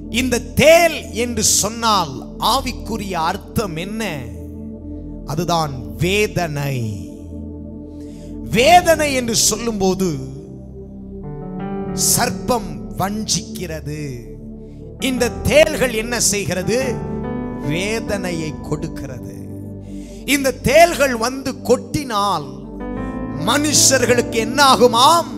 இந்த 0.10 0.40
தேல் 0.40 1.12
என்று 1.12 1.44
சொன்னால் 1.44 2.38
ஆவிக்குரிய 2.40 3.12
அர்த்தம் 3.12 3.76
என்ன? 3.76 4.22
அதுதான் 5.26 5.96
வேதனை. 5.98 7.10
வேதனை 8.52 9.14
என்று 9.14 9.36
சொல்லும்போது 9.36 10.16
சர்ப்பம் 11.94 12.70
வஞ்சிக்கிறது. 12.98 14.20
இந்த 15.00 15.30
தேள்கள் 15.30 15.94
என்ன 15.94 16.20
செய்கிறது? 16.20 16.96
வேதனையை 17.62 18.54
கொடுக்கிறது. 18.62 19.48
இந்த 20.26 20.52
தேள்கள் 20.52 21.18
வந்து 21.18 21.56
கொட்டினால் 21.64 22.64
மனுஷர்களுக்கு 23.46 24.34
என்ன 24.34 24.76
ஆகுமாம் 24.76 25.32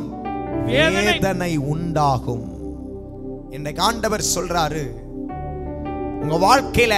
வேதனை. 0.65 1.57
உண்டாகும். 1.57 2.55
இன்னைக்கு 3.49 3.81
ஆண்டவர் 3.81 4.23
சொல்றாரு 4.35 4.85
உங்க 6.21 6.35
வாழ்க்கையில 6.47 6.95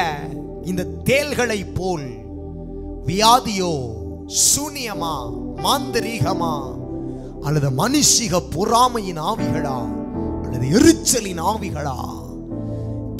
இந்த 0.63 0.87
தேள்களை 1.03 1.65
போல் 1.73 2.07
வியாதியோ 3.05 3.97
சூனியமா 4.27 5.13
மாந்திரீகமா 5.63 6.77
அல்லது 7.41 7.69
மனுஷிக 7.69 8.41
பொறாமையின் 8.55 9.19
ஆவிகளா 9.19 9.77
அல்லது 10.43 10.65
எரிச்சலின் 10.79 11.41
ஆவிகளா 11.41 12.18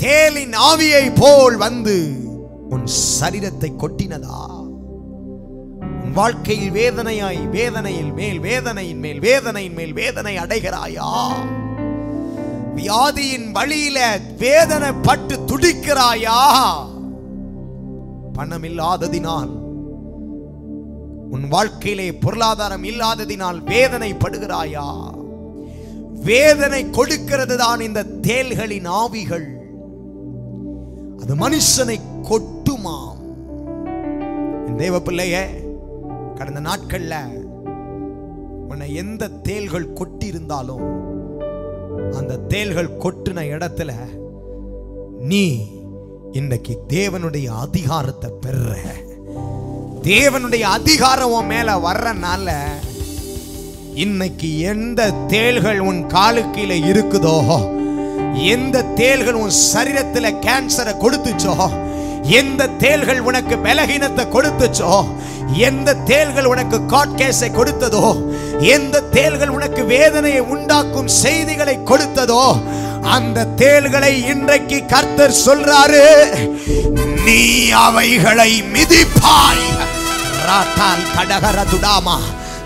தேலின் 0.01 0.53
ஆவியை 0.53 1.15
போல் 1.15 1.55
வந்து 1.55 1.95
உன் 2.69 2.88
சரீரத்தை 3.19 3.71
கொட்டினதா? 3.75 4.39
உன் 6.01 6.13
வாழ்க்கையில் 6.13 6.71
வேதனையாய் 6.71 7.47
வேதனையில் 7.47 8.13
மேல் 8.13 8.39
வேதனையின் 8.39 8.99
மேல் 8.99 9.19
வேதனையின் 9.19 9.73
மேல் 9.73 9.93
வேதனை 9.93 10.38
அடைகிறாயா? 10.38 11.09
வியாதியின் 12.75 13.51
வழியில 13.51 14.19
வேதனை 14.38 14.91
பட்டு 14.93 15.35
துடிக்கிறாயா? 15.35 16.39
பணம் 18.33 18.63
இல்லாததினால் 18.63 19.53
உன் 21.29 21.47
வாழ்க்கையிலே 21.47 22.12
பொருளாதாரம் 22.12 22.83
இல்லாததினால் 22.83 23.63
வேதனை 23.63 24.13
படுகிறாயா 24.13 24.88
வேதனை 26.29 26.89
கொடுக்கிறது 26.89 27.57
தான் 27.57 27.79
இந்த 27.79 28.03
தேள்களின் 28.03 28.88
ஆவிகள். 28.88 29.58
அது 31.29 31.35
மனுஷனை 31.37 31.95
கொட்டுமாம். 32.27 33.17
தேவ 34.77 34.99
பிள்ளைய 34.99 35.35
கடந்த 36.35 36.59
நாட்கள்ல 36.59 37.15
உன்னை 38.69 38.87
எந்த 38.93 39.29
தேள்கள் 39.43 39.93
கொட்டி 39.93 40.25
இருந்தாலும் 40.25 40.85
அந்த 42.13 42.39
தேள்கள் 42.47 42.89
கொட்டின 42.97 43.45
இடத்துல 43.51 43.91
நீ 45.23 45.43
இன்னைக்கு 46.31 46.75
தேவனுடைய 46.89 47.47
அதிகாரத்தை 47.59 48.31
பெற 48.39 48.57
தேவனுடைய 50.03 50.65
அதிகாரம் 50.71 51.31
உன் 51.31 51.45
மேல 51.45 51.77
வர்றனால 51.79 52.49
இன்னைக்கு 53.95 54.59
எந்த 54.65 55.11
தேள்கள் 55.27 55.79
உன் 55.79 56.07
காலுக்கீழே 56.07 56.79
இருக்குதோ 56.91 57.37
எந்த 58.35 58.81
தேள்கள் 58.81 59.33
உன் 59.33 59.53
சரீரத்தில் 59.73 60.39
கேன்சரை 60.45 60.93
கொடுத்துச்சோ 61.03 61.55
எந்த 62.39 62.67
தேள்கள் 62.67 63.19
உனக்கு 63.19 63.55
பலகீனத்தை 63.55 64.25
கொடுத்துச்சோ 64.35 65.05
எந்த 65.57 65.93
தேள்கள் 65.93 66.45
உனக்கு 66.45 66.77
காட்கேஸை 66.77 67.49
கொடுத்ததோ 67.51 68.05
எந்த 68.59 69.01
தேள்கள் 69.01 69.47
உனக்கு 69.47 69.85
வேதனையை 69.85 70.39
உண்டாக்கும் 70.39 71.07
செய்திகளை 71.07 71.79
கொடுத்ததோ 71.91 72.43
அந்த 73.01 73.47
தேள்களை 73.63 74.25
இன்றைக்கு 74.25 74.85
கர்த்தர் 74.85 75.41
சொல்றாரு 75.45 76.03
நீ 77.25 77.69
அவைகளை 77.69 78.61
மிதிப்பாய். 78.61 79.65
ராட்டால் 80.47 81.09
கடகர 81.15 81.63
துடாமா. 81.71 82.17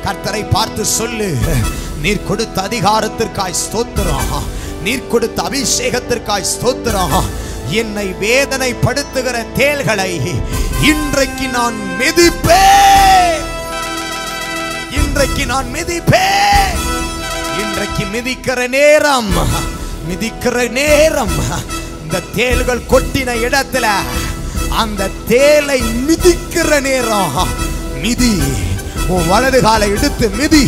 கர்த்தரை 0.05 0.49
பார்த்து 0.49 0.85
சொல்லு 0.85 1.37
நீர் 2.01 2.27
கொடுத்த 2.27 2.61
அதிகாரத்திற்காய் 2.61 3.61
ஸ்தோத்திரம். 3.63 4.52
நீர் 4.85 5.09
கொடுத்த 5.11 5.39
அபிஷேகத்திற்காய் 5.47 6.51
ஸ்தோத்திரம். 6.53 7.17
என்னை 7.81 8.07
வேதனைப்படுத்துகிற 8.23 9.37
தேள்களை 9.59 10.11
இன்றைக்கு 10.91 11.47
நான் 11.57 11.77
மிதிப்பேன். 11.99 13.43
இன்றைக்கு 14.99 15.45
நான் 15.51 15.69
மிதிப்பேன். 15.75 16.81
இன்றைக்கு 17.61 18.03
மிதிக்கிற 18.15 18.59
நேரம் 18.77 19.31
மிதிக்கிற 20.09 20.57
நேரம் 20.79 21.35
இந்த 22.03 22.21
தேள்கள் 22.39 22.87
கொட்டின 22.93 23.35
இடத்துல 23.47 23.87
அந்த 24.81 25.09
தேலை 25.31 25.79
மிதிக்கிற 26.07 26.69
நேரம். 26.89 27.37
மிதி 28.03 28.33
உன் 29.13 29.27
வலது 29.31 29.59
காலை 29.67 29.89
எடுத்து 29.95 30.29
மிதி. 30.39 30.63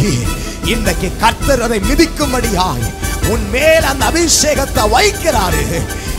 இன்றைக்கு 0.74 1.10
கர்த்தர் 1.24 1.66
அதை 1.66 1.80
மிதிக்கும்படியாய் 1.90 2.86
உன் 3.30 3.50
மேல் 3.50 3.84
அந்த 3.84 4.06
அபிஷேகத்தை 4.06 4.84
வைக்கிறாரு. 4.94 5.64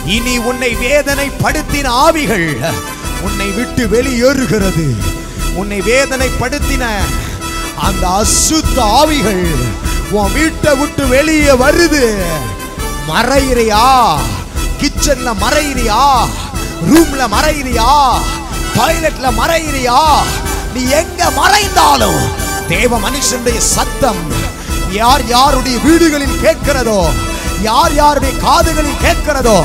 இனி 0.06 0.38
உன்னை 0.38 0.76
வேதனைப்படுத்தின 0.76 1.86
ஆவிகள் 1.86 2.60
உன்னை 3.22 3.48
விட்டு 3.50 3.88
வெளியேறுகிறது. 3.88 4.94
உன்னை 5.54 5.80
வேதனைப்படுத்தின 5.80 6.84
அந்த 7.76 8.06
அசுத்த 8.08 8.78
ஆவிகள் 8.78 9.44
உன் 10.10 10.32
வீட்டை 10.32 10.74
விட்டு 10.74 11.06
வெளியே 11.08 11.50
வருது. 11.50 12.04
மறையிறியா? 13.08 13.84
கிச்சன்ல 14.80 15.30
மறையிறியா? 15.40 16.28
ரூம்ல 16.90 17.22
மறையிறியா? 17.34 17.90
டாய்லெட்ல 18.76 19.26
மறையிறியா? 19.40 20.00
நீ 20.74 20.82
எங்க 20.90 21.30
மறைந்தாலும் 21.30 22.20
தேவ 22.68 22.98
மனுஷனுடைய 22.98 23.58
சத்தம் 23.58 24.45
யார் 24.96 25.24
யாருடைய 25.28 25.76
வீடுகளில் 25.84 26.40
கேட்கிறதோ 26.40 27.00
யார் 27.62 27.94
யாருடைய 27.94 28.32
காதுகளில் 28.40 29.02
கேட்கிறதோ 29.02 29.58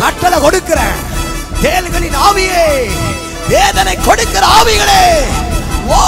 கட்டளை 0.00 0.38
கொடுக்கிறேன் 0.40 1.00
தேல்களின் 1.62 2.18
ஆவியே 2.26 2.64
வேதனை 3.48 3.94
கொடுக்கிற 3.98 4.44
ஆவிகளே 4.58 5.04
வா 5.88 6.04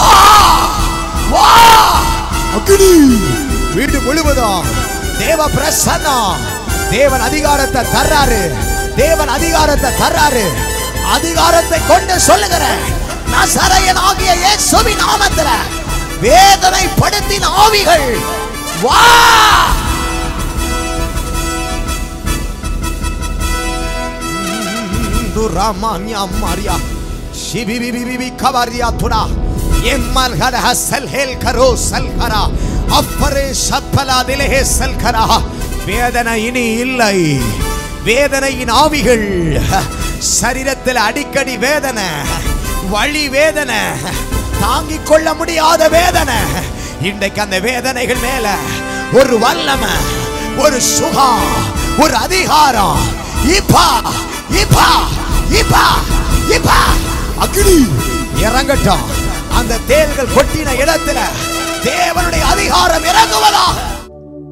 வா. 1.32 1.46
அக்னி 2.56 2.92
வீடு 3.74 3.98
முழுவதும் 4.00 4.68
தேவ 5.18 5.40
பிரசன்னம் 5.48 6.42
தேவன் 6.90 7.22
அதிகாரத்தை 7.22 7.82
தர்றாரு 7.94 8.42
தேவன் 8.96 9.30
அதிகாரத்தை 9.30 9.90
தர்றாரு. 9.94 10.44
அதிகாரத்தை 11.14 11.78
கொண்டு 11.82 12.14
சொல்லுகிறேன் 12.20 12.84
நசரையன் 13.32 14.00
ஆகிய 14.02 14.30
இயேசுவின் 14.36 15.02
நாமத்துல 15.02 15.48
வேதனைப்படுத்தின 16.24 17.50
ஆவிகள் 17.58 18.08
வா 18.82 19.00
ராமான்யா 25.56 26.22
மாரியா 26.40 26.76
शिबी 27.38 27.76
बी 27.80 27.88
बी 27.94 28.02
बी 28.04 28.16
बी 28.16 28.28
खबरिया 28.40 28.88
थुरा 29.00 29.22
ये 29.84 29.94
मन 30.14 30.32
घर 30.38 30.54
है 30.64 30.72
सलहेल 30.80 31.30
करो 31.44 31.68
सलखरा 31.82 32.42
அப்பரே 32.96 33.46
சப்பலா 33.58 34.16
திலே 34.26 34.60
சல்கரா 34.68 35.24
வேதனை 35.86 36.34
இனி 36.42 36.64
இல்லை 36.84 37.16
வேதனையின் 38.06 38.72
ஆவிகள் 38.74 39.26
சரீரத்தில் 40.30 41.00
அடிக்கடி 41.06 41.56
வேதனை 41.64 42.06
வழி 42.92 43.24
வேதனை 43.34 43.80
தாங்கிக் 44.62 45.06
கொள்ள 45.08 45.34
முடியாத 45.34 45.88
வேதனை 45.96 46.38
இன்றைக்கு 47.02 47.40
அந்த 47.40 47.60
வேதனைகள் 47.60 48.16
மேல 48.16 48.54
ஒரு 49.12 49.38
வல்லமை 49.38 49.90
ஒரு 50.58 50.80
சுகம் 50.80 51.42
ஒரு 51.98 52.14
அதிகாரம். 52.14 52.98
இப்பா 53.56 54.02
இப்பா 54.62 54.88
இப்பா 55.50 55.84
இப்பா 56.56 56.78
அக்னி 57.40 57.76
இறங்கட்டும். 58.46 59.04
அந்த 59.50 59.78
தேள்கள் 59.86 60.34
கொட்டின 60.36 60.74
இடத்துல 60.82 61.18
தேவனுடைய 61.84 62.40
அதிகாரம் 62.40 63.04
இறங்குவதாக 63.04 63.76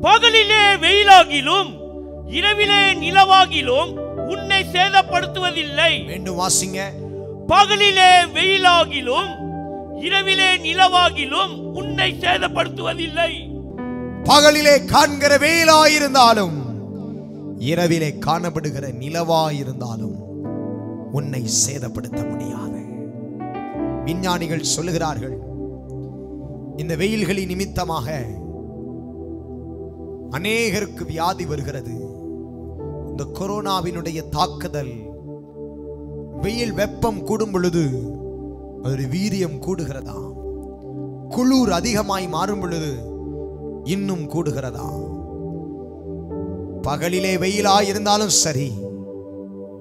பகலிலே 0.03 0.65
வெயிலாகிலும் 0.81 1.71
இரவிலே 2.29 2.95
நிலவாகிலும் 2.95 3.91
உன்னை 4.29 4.65
சேதப்படுத்துவதில்லை. 4.73 6.07
மீண்டும் 6.07 6.41
வாசிங்க. 6.41 6.91
பகலிலே 7.49 8.11
வெயிலாகிலும் 8.35 9.44
இரவிலே 10.01 10.57
நிலவாகிலும் 10.57 11.73
உன்னை 11.73 12.15
சேதப்படுத்துவதில்லை. 12.21 13.33
பகலிலே 14.25 14.85
காண்கிற 14.85 15.37
வெயிலாயிருந்தாலும் 15.37 16.57
இரவிலே 17.59 18.19
காணப்படுகிற 18.27 18.93
நிலவாயிருந்தாலும் 18.93 20.17
உன்னை 21.13 21.43
சேதப்படுத்த 21.43 22.29
முடியாது. 22.29 22.83
விஞ்ஞானிகள் 24.05 24.71
சொல்லுகிறார்கள் 24.77 25.37
இந்த 26.77 26.97
வெயில்களின் 26.97 27.47
நிமித்தமாக 27.47 28.27
அநேகருக்கு 30.31 31.07
வியாதி 31.07 31.47
வருகிறது. 31.47 32.13
இந்த 33.09 33.27
கொரோனாவினுடைய 33.39 34.29
தாக்குதல் 34.29 34.95
வெயில் 36.41 36.73
வெப்பம் 36.73 37.25
கூடும் 37.25 37.51
பொழுது 37.51 38.13
ஒரு 38.85 39.03
வீரியம் 39.03 39.59
கூடுகிறதா? 39.67 40.17
குளிர் 41.29 41.73
அதிகமாய் 41.73 42.29
மாறும் 42.29 42.61
பொழுது 42.61 42.97
இன்னும் 43.85 44.31
கூடுகிறதா? 44.31 44.89
பகலிலே 46.83 47.33
வெயிலா 47.39 47.83
இருந்தாலும் 47.83 48.29
சரி 48.29 48.73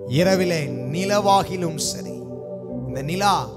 இரவிலே 0.07 0.67
நிலவாகிலும் 0.67 1.75
சரி. 1.75 2.15
இந்த 2.87 3.01
நிலா 3.01 3.49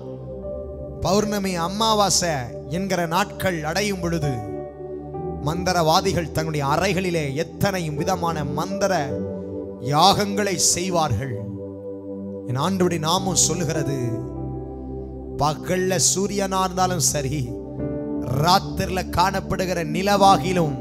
பௌர்ணமி 1.00 1.56
அமாவாசை 1.56 2.34
என்கிற 2.68 3.06
நாட்கள் 3.06 3.64
அடையும் 3.64 4.00
பொழுது 4.00 4.32
மந்திரவாதிகள் 5.44 6.32
தங்களுடைய 6.32 6.66
அறைகளிலே 6.66 7.34
எத்தனையும் 7.34 7.96
விதமான 7.96 8.44
மந்திர 8.44 9.20
யாகங்களை 9.80 10.54
செய்வார்கள். 10.54 11.36
என் 12.46 12.58
ஆண்டுபடி 12.58 12.98
நாமும் 12.98 13.34
சொல்லுகிறது 13.34 14.34
பகல்ல 15.36 15.96
சூரியனா 16.06 16.60
இருந்தாலும் 16.64 17.06
சரி 17.12 17.40
ராத்திரில 18.42 19.00
காணப்படுகிற 19.10 19.84
நிலவாகிலும் 19.90 20.76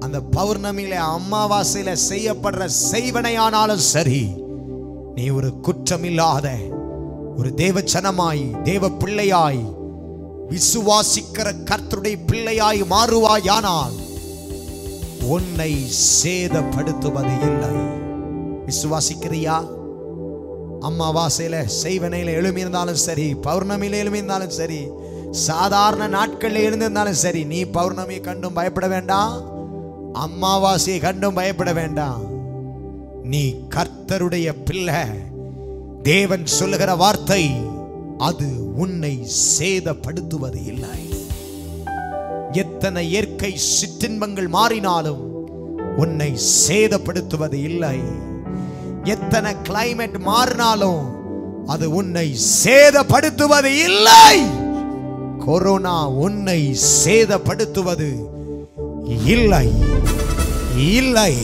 அந்த 0.00 0.20
பௌர்ணமியில 0.36 0.94
அமாவாசையில 1.10 1.92
செய்யப்படுற 2.08 2.62
செய்வனையானாலும் 2.90 3.84
சரி 3.86 4.22
நீ 5.14 5.30
ஒரு 5.30 5.50
குற்றமில்லாத 5.62 6.46
ஒரு 7.36 7.50
தேவச்சனமாய் 7.54 8.44
தேவ 8.64 8.90
பிள்ளையாய் 8.94 9.62
விசுவாசிக்கிற 10.50 11.48
கர்த்தருடைய 11.64 12.16
பிள்ளையாய் 12.26 12.82
மாறுவாயானால் 12.90 13.96
உன்னை 15.26 15.72
சேதப்படுத்துவது 16.14 17.34
இல்லை 17.48 17.74
விசுவாசிக்கிறியா? 18.66 19.56
அம்மாவாசையில 20.88 21.56
செய்வனையில் 21.82 22.36
எழுமியிருந்தாலும் 22.38 23.00
சரி 23.06 23.34
பௌர்ணமியில் 23.46 24.00
எழுமியிருந்தாலும் 24.02 24.54
சரி 24.58 24.80
சாதாரண 25.30 26.06
நாட்களில் 26.06 26.64
எழுந்திருந்தாலும் 26.68 27.20
சரி 27.24 27.44
நீ 27.44 27.64
பௌர்ணமியை 27.64 28.20
கண்டும் 28.20 28.56
பயப்பட 28.58 28.88
வேண்டாம் 28.88 29.34
அம்மாவாசையை 30.24 31.00
கண்டும் 31.00 31.34
பயப்பட 31.34 31.72
வேண்டாம். 31.72 32.22
நீ 33.32 33.42
கர்த்தருடைய 33.74 34.48
பிள்ளை 34.64 35.02
தேவன் 36.02 36.46
சொல்லுகிற 36.46 36.94
வார்த்தை 36.94 37.44
அது 38.18 38.48
உன்னை 38.74 39.14
சேதப்படுத்துவது 39.58 40.60
இல்லை. 40.66 40.98
எத்தனை 42.62 43.02
இயற்கை 43.10 43.52
சிற்றின்பங்கள் 43.76 44.48
மாறினாலும் 44.48 45.22
உன்னை 45.96 46.30
சேதப்படுத்துவது 46.66 47.58
இல்லை. 47.70 47.98
எத்தனை 49.04 49.56
கிளைமேட் 49.68 50.18
மாறினாலும் 50.26 51.02
அது 51.66 51.90
உன்னை 51.90 52.38
சேதப்படுத்துவது 52.64 53.64
இல்லை. 53.64 54.42
கொரோனா 55.44 56.08
உன்னை 56.08 56.78
சேதப்படுத்துவது 57.04 58.24
இல்லை. 59.26 59.72
இல்லை. 60.76 61.36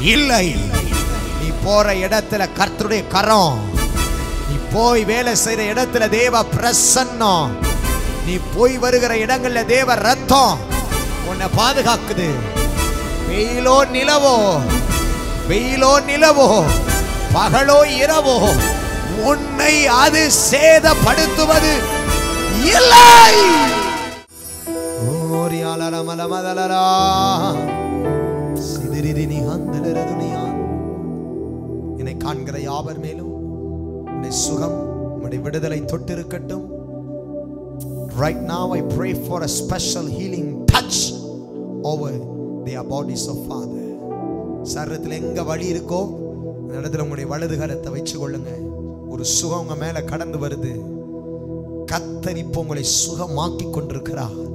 இல்லை. 0.00 0.54
நீ 1.42 1.48
போற 1.64 1.94
இடத்துல 1.94 2.48
கர்த்தருடைய 2.58 3.08
கரம். 3.08 3.58
நீ 4.48 4.56
போய் 4.72 5.04
வேலை 5.04 5.32
செய்யற 5.32 5.76
இடத்துல 5.76 6.08
தேவ 6.08 6.44
பிரசன்னம். 6.44 7.48
நீ 8.26 8.36
போய் 8.56 8.78
வருகிற 8.78 9.14
இடங்கள்ல 9.14 9.64
தேவ 9.64 9.94
ரத்தம் 9.94 10.58
உன்னை 11.26 11.46
பாதுகாக்குது. 11.58 12.30
வெயிலோ 13.28 13.84
நிலவோ 13.92 14.60
வெயிலோ 15.50 15.92
நிலவோ 16.08 16.48
பகலோ 17.34 17.78
இரவோ 18.02 18.36
உன்னை 19.30 19.74
அது 20.02 20.22
சேதப்படுத்துவது 20.48 21.72
இல்லை. 22.76 23.06
ஓரியாலர 25.40 25.94
மலமதலரா 26.08 26.84
சிதிரிதினி 28.68 29.38
ஹந்தலரதுனியா 29.48 30.44
என்னை 32.00 32.14
காண்கிற 32.24 32.58
யாவர் 32.68 33.00
மேலும் 33.06 33.32
உன்னை 34.14 34.32
சுகம் 34.44 34.78
உன்னுடைய 35.14 35.40
விடுதலை 35.46 35.80
தொட்டிருக்கட்டும். 35.92 36.66
Right 38.22 38.40
now, 38.50 38.64
I 38.78 38.82
pray 38.96 39.12
for 39.26 39.38
a 39.42 39.50
special 39.60 40.06
healing 40.16 40.48
touch 40.72 40.96
over 41.92 42.10
their 42.66 42.82
bodies 42.92 43.24
of 43.32 43.38
Father. 43.50 43.81
சரீரத்தில் 44.62 45.10
எங்க 45.10 45.42
வழி 45.42 45.72
இருக்கோ 45.72 46.14
அந்த 46.68 46.88
இடத்துல 46.88 47.02
உங்களுடைய 47.02 47.26
வலது 47.26 47.56
கரத்தை 47.56 47.90
வச்சு 47.90 48.28
கொள்ளுங்க 48.28 48.70
ஒரு 49.08 49.24
சுகம் 49.24 49.60
உங்க 49.60 49.74
மேல 49.74 50.02
கடந்து 50.02 50.38
வருது. 50.38 51.00
கத்தரிப்பு 51.92 52.36
இப்போ 52.36 52.60
உங்களை 52.60 52.84
சுகமாக்கி 53.08 53.70
கொண்டிருக்கிறார். 53.70 54.50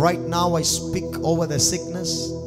Right 0.00 0.26
now, 0.30 0.54
I 0.54 0.64
speak 0.78 1.20
over 1.20 1.48
the 1.48 1.56
sickness 1.56 2.38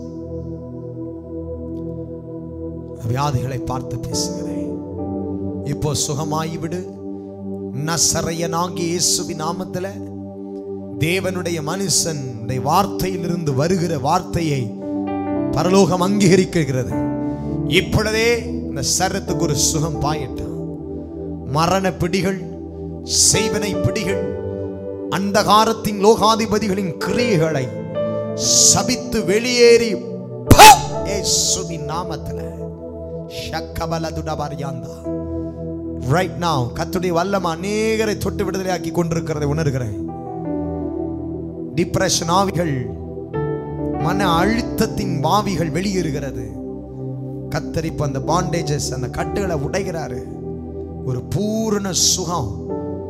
வியாதிகளை 3.07 3.65
பார்த்து 3.65 3.99
பேசுகிறேன். 3.99 4.77
இப்போ 5.63 5.91
சுகமாகிவிடு 6.07 6.59
விடு. 6.59 6.91
இயேசுவி 7.85 9.35
நாமத்தில் 9.37 9.37
நாமத்துல 9.43 9.87
தேவனுடைய 10.99 11.61
மனுஷன் 11.67 12.21
வார்த்தையிலிருந்து 12.47 13.55
வருகிற 13.55 13.99
வார்த்தையை 13.99 14.81
பரலோகம் 15.55 16.01
அங்கீகரிக்கிறது. 16.01 16.93
இப்பொழுதே 17.67 18.29
இந்த 18.45 18.81
சரத்துக்கு 18.97 19.39
ஒரு 19.39 19.55
சுகம் 19.55 20.01
பாயிட்டான் 20.01 20.55
மரண 21.51 21.91
பிடிகள் 21.91 22.39
செய்வனை 23.31 23.71
பிடிகள் 23.85 24.23
அந்தகாரத்தின் 25.17 25.99
லோகாதிபதிகளின் 26.05 26.93
கிரியைகளை 27.05 27.65
சபித்து 28.35 29.25
வெளியேறி 29.25 29.91
நாமத்தில் 29.93 31.01
இயேசுவின் 31.05 31.85
நாமத்துல. 31.89 32.39
ரைட் 36.13 36.39
நாவ் 36.39 36.65
கத்துடைய 36.79 37.13
வல்லம 37.19 37.51
அநேகரை 37.55 38.17
தொட்டு 38.17 38.43
விடுதலையாக்கி 38.45 38.91
கொண்டிருக்கிறதை 38.91 39.47
உணர்கிறேன். 39.53 39.95
டிப்ரெஷன் 41.75 42.33
ஆவிகள் 42.39 42.75
மன 44.03 44.39
அழுத்தத்தின் 44.39 45.19
வாவிகள் 45.19 45.71
வெளியேறுகிறது. 45.71 46.45
கத்தரிப்பு 47.49 48.01
அந்த 48.01 48.19
பாண்டேஜஸ் 48.19 48.93
அந்த 48.93 49.07
கட்டுகளை 49.07 49.55
உடைகிறாரு. 49.55 50.21
ஒரு 51.05 51.21
பூரண 51.23 51.91
சுகம் 51.91 52.51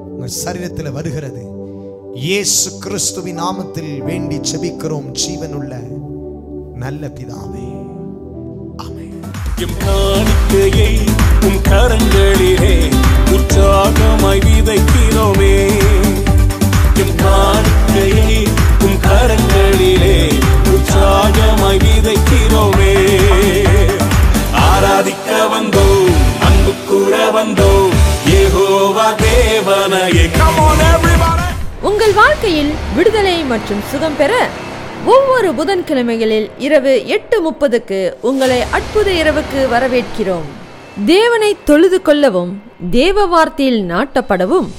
உங்கள் 0.09 0.31
சரீரத்தில் 0.45 0.91
வருகிறது. 0.91 1.45
இயேசு 2.13 2.77
கிறிஸ்துவின் 2.77 3.39
நாமத்தில் 3.39 4.03
வேண்டி 4.03 4.37
செபிக்கிறோம் 4.37 5.11
ஜீவனுள்ள 5.11 5.73
நல்ல 6.75 7.07
பிதாவே. 7.07 7.67
ஆமென். 8.77 9.19
காணிக்கையை 9.85 10.93
உம் 11.41 11.61
கரங்களிலே 11.63 12.75
உற்சாகமாய் 13.31 14.43
விதைக்கிறோமே. 14.47 15.55
எம் 16.95 17.15
காணிக்கையை 17.17 18.47
உம் 18.81 18.99
கரங்களிலே 19.01 20.17
ராஜமாய் 20.95 21.77
விதைக்கிறோமே 21.77 22.93
ஆராதிக்க 24.67 25.29
வந்தோம் 25.53 26.11
அன்பு 26.47 26.73
கூற 26.89 27.13
வந்தோம் 27.37 27.93
ஏகோவா 28.37 29.07
தேவனையே. 29.21 30.25
உங்கள் 31.81 32.13
வாழ்க்கையில் 32.13 32.71
விடுதலை 32.95 33.43
மற்றும் 33.43 33.81
சுகம் 33.91 34.17
பெற 34.17 34.33
ஒவ்வொரு 35.05 35.49
புதன்கிழமைகளில் 35.53 36.49
இரவு 36.57 37.07
எட்டு 37.07 37.37
முப்பதுக்கு 37.45 38.13
உங்களை 38.21 38.59
அற்புத 38.71 39.11
இரவுக்கு 39.11 39.61
வரவேற்கிறோம். 39.73 40.47
தேவனை 41.05 41.57
தொழுது 41.65 42.01
கொள்ளவும் 42.01 42.63
தேவ 42.91 43.25
வார்த்தையில் 43.25 43.81
நாட்டப்படவும் 43.91 44.69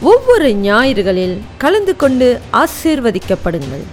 ஒவ்வொரு 0.00 0.48
ஞாயிறுகளில் 0.66 1.36
கலந்து 1.58 1.96
கொண்டு 1.96 2.28
ஆசீர்வதிக்கப்படுங்கள். 2.52 3.84